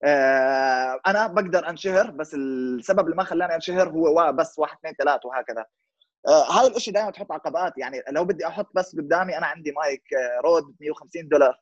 [0.05, 5.21] آه أنا بقدر أنشهر بس السبب اللي ما خلاني أنشهر هو بس واحد اثنين ثلاث
[5.27, 5.67] وهكذا.
[6.29, 10.03] آه هاي الشيء دائما تحط عقبات يعني لو بدي أحط بس قدامي أنا عندي مايك
[10.45, 11.57] رود 150 دولار.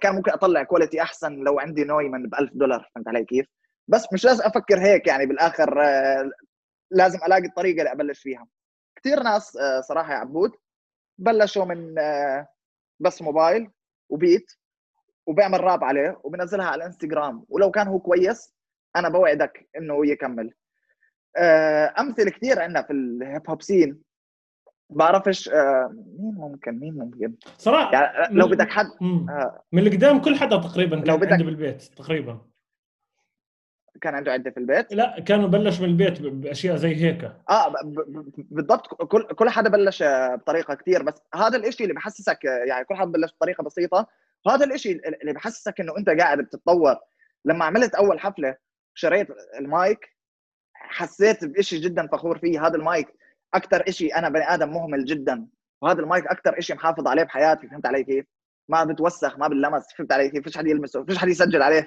[0.00, 2.90] كان ممكن أطلع quality أحسن لو عندي Neumann ب 1000 دولار.
[2.94, 3.46] فهمت علي كيف؟
[3.88, 5.74] بس مش لازم أفكر هيك يعني بالآخر
[6.90, 8.46] لازم ألاقي الطريقة اللي أبلش فيها.
[8.98, 10.52] كثير ناس آه، صراحة يا عبود
[11.18, 12.48] بلشوا من آه،
[13.00, 13.70] بس موبايل
[14.08, 14.52] وبيت
[15.26, 17.44] وبيعمل راب عليه وبنزلها على الانستغرام.
[17.48, 18.54] ولو كان هو كويس
[18.96, 20.54] أنا بوعدك إنه يكمل.
[21.36, 24.02] آه، أمثلة كثير عندنا في ال hip hop scene.
[24.90, 25.48] بعرفش
[26.18, 28.86] مين ممكن مين ممكن؟ صراحة يعني لو بدك حد
[29.72, 31.32] من القدام كل حدا تقريبا كان بدك...
[31.32, 32.46] عنده بالبيت تقريبا.
[34.00, 37.32] كان عنده عدة في البيت؟ لا كانوا بلش من البيت بأشياء زي هيك.
[37.50, 37.74] آه
[38.36, 38.86] بالضبط.
[38.94, 43.32] كل كل حدا بلش بطريقة كثير بس هذا الشيء اللي بحسسك يعني كل حدا بلش
[43.32, 44.06] بطريقة بسيطة.
[44.48, 46.96] هذا الشيء اللي بحسسك إنه أنت قاعد بتتطور.
[47.44, 48.56] لما عملت أول حفلة
[48.94, 49.28] شريت
[49.58, 50.16] المايك
[50.74, 52.66] حسيت بشيء جدا فخور فيه.
[52.66, 53.08] هذا المايك
[53.54, 55.46] أكثر شيء أنا بني آدم مهمل جدا.
[55.82, 57.68] وهذا المايك أكثر شيء محافظ عليه بحياتي.
[57.68, 58.26] فهمت علي كيف؟
[58.68, 61.86] ما بتوسخ ما بنلمس فهمت علي كيف؟ فيش حد يلمسه فيش حد يسجل عليه.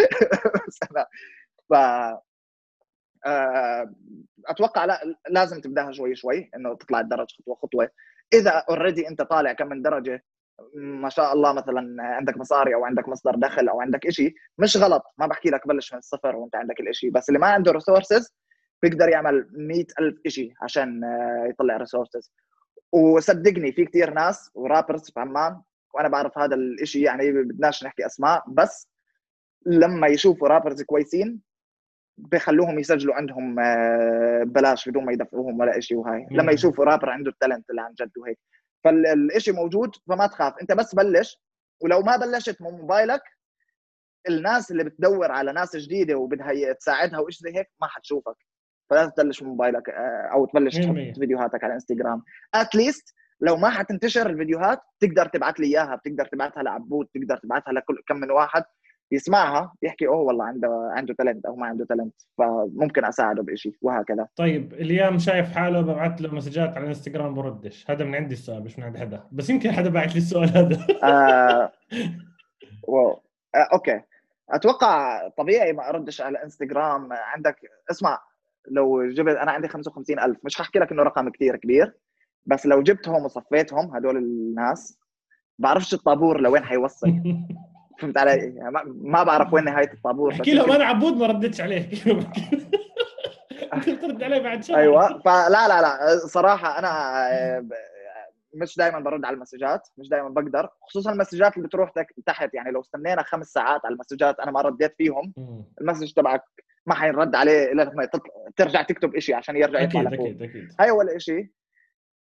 [0.68, 1.06] بس أنا
[1.70, 1.74] ف
[3.26, 3.94] آه،
[4.46, 7.88] أتوقع لا لازم تبدأها شوي شوي إنه تطلع الدرج خطوة خطوة.
[8.34, 10.24] إذا already أنت طالع كم من درجة
[10.74, 15.02] ما شاء الله مثلا عندك مصاري أو عندك مصدر دخل أو عندك شيء مش غلط
[15.18, 18.34] ما بحكي لك بلش من الصفر وأنت عندك الشيء بس اللي ما عنده resources
[18.82, 22.32] بيقدر يعمل مئة ألف شيء عشان آه، يطلع resources
[22.92, 25.62] وصدقني في كثير ناس و rappers في عمان
[25.94, 28.88] وأنا بعرف هذا الشيء يعني بدناش نحكي أسماء بس
[29.66, 31.40] لما يشوفوا rappers كويسين
[32.18, 36.26] بخلوهم يسجلوا عندهم آه، بلاش بدون ما يدفعوهم ولا شيء وهاي.
[36.30, 38.38] لما يشوفوا رابر عنده ال talent اللي عن جد وهيك.
[38.84, 40.54] فالشيء موجود فما تخاف.
[40.62, 41.42] أنت بس بلش.
[41.82, 43.22] ولو ما بلشت من موبايلك
[44.28, 48.36] الناس اللي بتدور على ناس جديدة وبدها تساعدها وأشياء زي هيك ما حتشوفك.
[48.90, 52.22] فلازم تبلش من موبايلك آه، أو تبلش تحط فيديوهاتك على انستغرام
[52.54, 55.96] at least لو ما حتنتشر الفيديوهات تقدر تبعت لي إياها.
[55.96, 58.64] بتقدر تبعتها لعبود تقدر تبعتها لكل كم من واحد.
[59.12, 64.28] يسمعها يحكي أوه والله عنده عنده talent أو ما عنده talent فممكن أساعده بشيء وهكذا.
[64.36, 67.90] طيب اليوم شايف حاله ببعث له messageات على الإنستغرام بردش.
[67.90, 69.22] هذا من عندي السؤال مش من عند حدا.
[69.32, 70.86] بس يمكن حدا بعت لي السؤال هذا.
[71.02, 71.72] آه...
[72.88, 73.22] Wow.
[73.54, 74.00] آه، okay.
[74.50, 77.12] أتوقع طبيعي ما أردش على إنستغرام.
[77.12, 77.56] عندك
[77.90, 78.18] اسمع
[78.70, 81.94] لو جبت أنا عندي 55000 مش ححكي لك إنه رقم كثير كبير
[82.46, 84.98] بس لو جبتهم وصفيتهم هدول الناس
[85.58, 87.08] بعرفش الطابور لوين حيوصل.
[87.98, 91.90] فهمت علي؟ يعني ما بعرف وين نهاية الطابور أحكي لهم أنا عبود ما ردتش عليه
[94.02, 94.76] ترد عليه بعد شهر.
[94.78, 95.18] أيوه.
[95.18, 96.18] فلا لا لا.
[96.26, 96.88] صراحة أنا
[97.32, 97.66] آه،
[98.54, 100.68] مش دائما برد على ال messageات مش دائما بقدر.
[100.82, 101.90] خصوصا ال messageات اللي بتروح
[102.26, 102.54] تحت.
[102.54, 105.34] يعني لو استنينا خمس ساعات على ال messageات أنا ما رديت فيهم.
[105.80, 106.42] ال message تبعك
[106.86, 108.08] ما حينرد عليه إلا لما
[108.56, 110.68] ترجع تكتب شيء عشان يرجع يطلع أكيد أكيد أكيد.
[110.80, 111.50] هاي أول شيء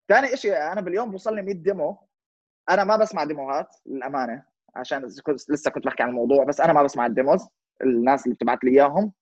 [0.08, 1.98] ثاني شيء أنا باليوم بوصل لي 100 demo.
[2.70, 4.49] أنا ما بسمع demoهات للأمانة.
[4.76, 5.02] عشان
[5.48, 7.48] لسه كنت بحكي عن الموضوع بس أنا ما بسمع ال demos
[7.82, 9.12] الناس اللي بتبعت لي إياهم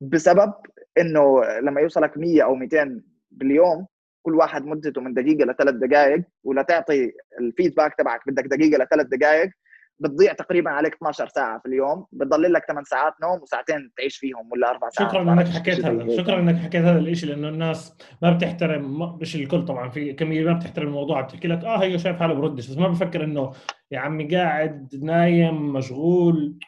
[0.00, 0.52] بسبب
[0.98, 3.86] إنه لما يوصلك 100 أو 200 باليوم
[4.22, 9.50] كل واحد مدته من دقيقة لثلاث دقائق ولا تعطي الفيدباك تبعك بدك دقيقة لثلاث دقائق
[9.98, 14.52] بتضيع تقريبا عليك 12 ساعة في اليوم بتضل لك 8 ساعات نوم وساعتين تعيش فيهم
[14.52, 15.10] ولا أربع ساعات.
[15.10, 19.64] شكرا إنك حكيت هذا شكرا إنك حكيت هذا الشيء لأنه الناس ما بتحترم مش الكل
[19.64, 22.88] طبعا في كمية ما بتحترم الموضوع بتحكي لك آه هي شايف حاله بردش بس ما
[22.88, 23.52] بفكر إنه
[23.92, 26.58] يا عمي قاعد نايم مشغول.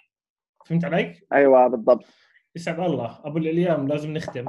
[0.66, 2.05] فهمت علي؟ أيوه بالضبط.
[2.57, 3.20] يسعد الله.
[3.25, 4.45] أبو الأيام لازم نختم.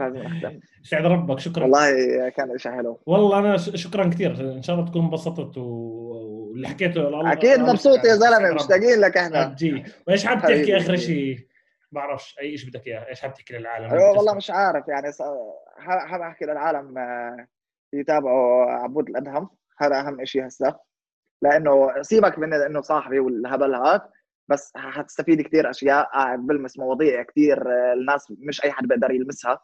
[0.00, 0.60] لازم نختم.
[0.84, 1.62] يسعد ربك شكرا.
[1.62, 3.00] والله كان شيء حلو.
[3.06, 4.30] والله أنا شكرا كثير.
[4.56, 9.54] إن شاء الله تكون انبسطت واللي حكيته الله أكيد مبسوط يا زلمة مشتاقين لك إحنا.
[9.58, 9.84] جي.
[10.08, 11.38] وإيش حاب تحكي آخر شيء
[11.92, 15.06] بعرفش أي شيء بدك إياه؟ إيش حاب تحكي للعالم؟ أيوة والله مش عارف يعني
[15.78, 17.46] حاب أحكي للعالم آه،
[17.92, 19.59] يتابعوا عبود الأدهم.
[19.82, 20.76] هذا أهم شيء هسه.
[21.42, 24.08] لأنه سيبك من إنه صاحبي والهبل هذا
[24.48, 29.58] بس حتستفيد كثير أشياء قاعد بلمس مواضيع كثير آه، الناس مش أي حد بيقدر يلمسها.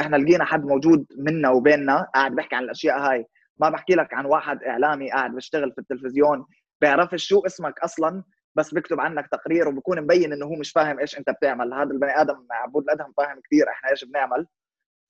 [0.00, 3.26] إحنا لقينا حد موجود منا وبيننا قاعد بيحكي عن الأشياء هاي.
[3.60, 6.46] ما بحكي لك عن واحد إعلامي قاعد بيشتغل في التلفزيون
[6.80, 11.18] بيعرفش شو اسمك أصلا بس بيكتب عنك تقرير وبكون مبين إنه هو مش فاهم إيش
[11.18, 11.74] أنت بتعمل.
[11.74, 14.46] هذا البني آدم عبود الأدهم فاهم كثير إحنا إيش بنعمل.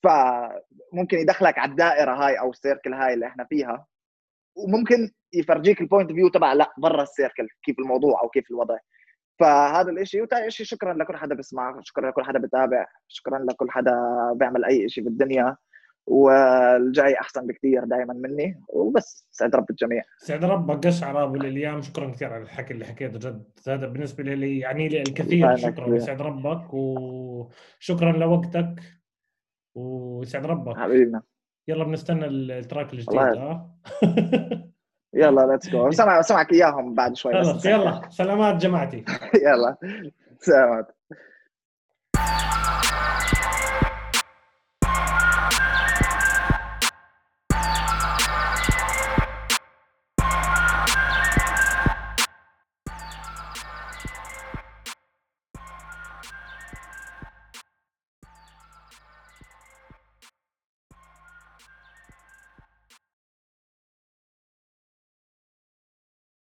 [0.04, 3.86] فممكن يدخلك على الدائرة هاي أو السيركل هاي اللي إحنا فيها.
[4.64, 8.50] وممكن يفرجيك ال point of view تبع لا برا ال circle كيف الموضوع أو كيف
[8.50, 8.76] الوضع.
[9.40, 13.92] فهذا الشيء وثاني شيء شكرا لكل حدا بيسمع شكرا لكل حدا بتابع شكرا لكل حدا
[14.34, 15.56] بيعمل أي شيء بالدنيا
[16.06, 20.02] والجاي أحسن بكثير دائما مني وبس سعد رب الجميع.
[20.18, 23.44] سعد ربك قشعر ابو الأيام شكرا كثير على الحكي اللي حكيته جد.
[23.68, 28.74] هذا بالنسبة لي يعني لي الكثير شكرا يسعد ربك وشكرا لوقتك
[29.74, 30.76] ويسعد ربك.
[30.76, 31.22] حبيبنا.
[31.70, 33.70] يلا بنستنى ال track الجديد ها؟
[35.14, 37.32] يلا let's go سمع سمعك إياهم بعد شوي
[37.64, 39.04] يلا سلامات جماعتي.
[39.46, 39.76] يلا.
[40.38, 40.96] سلامات.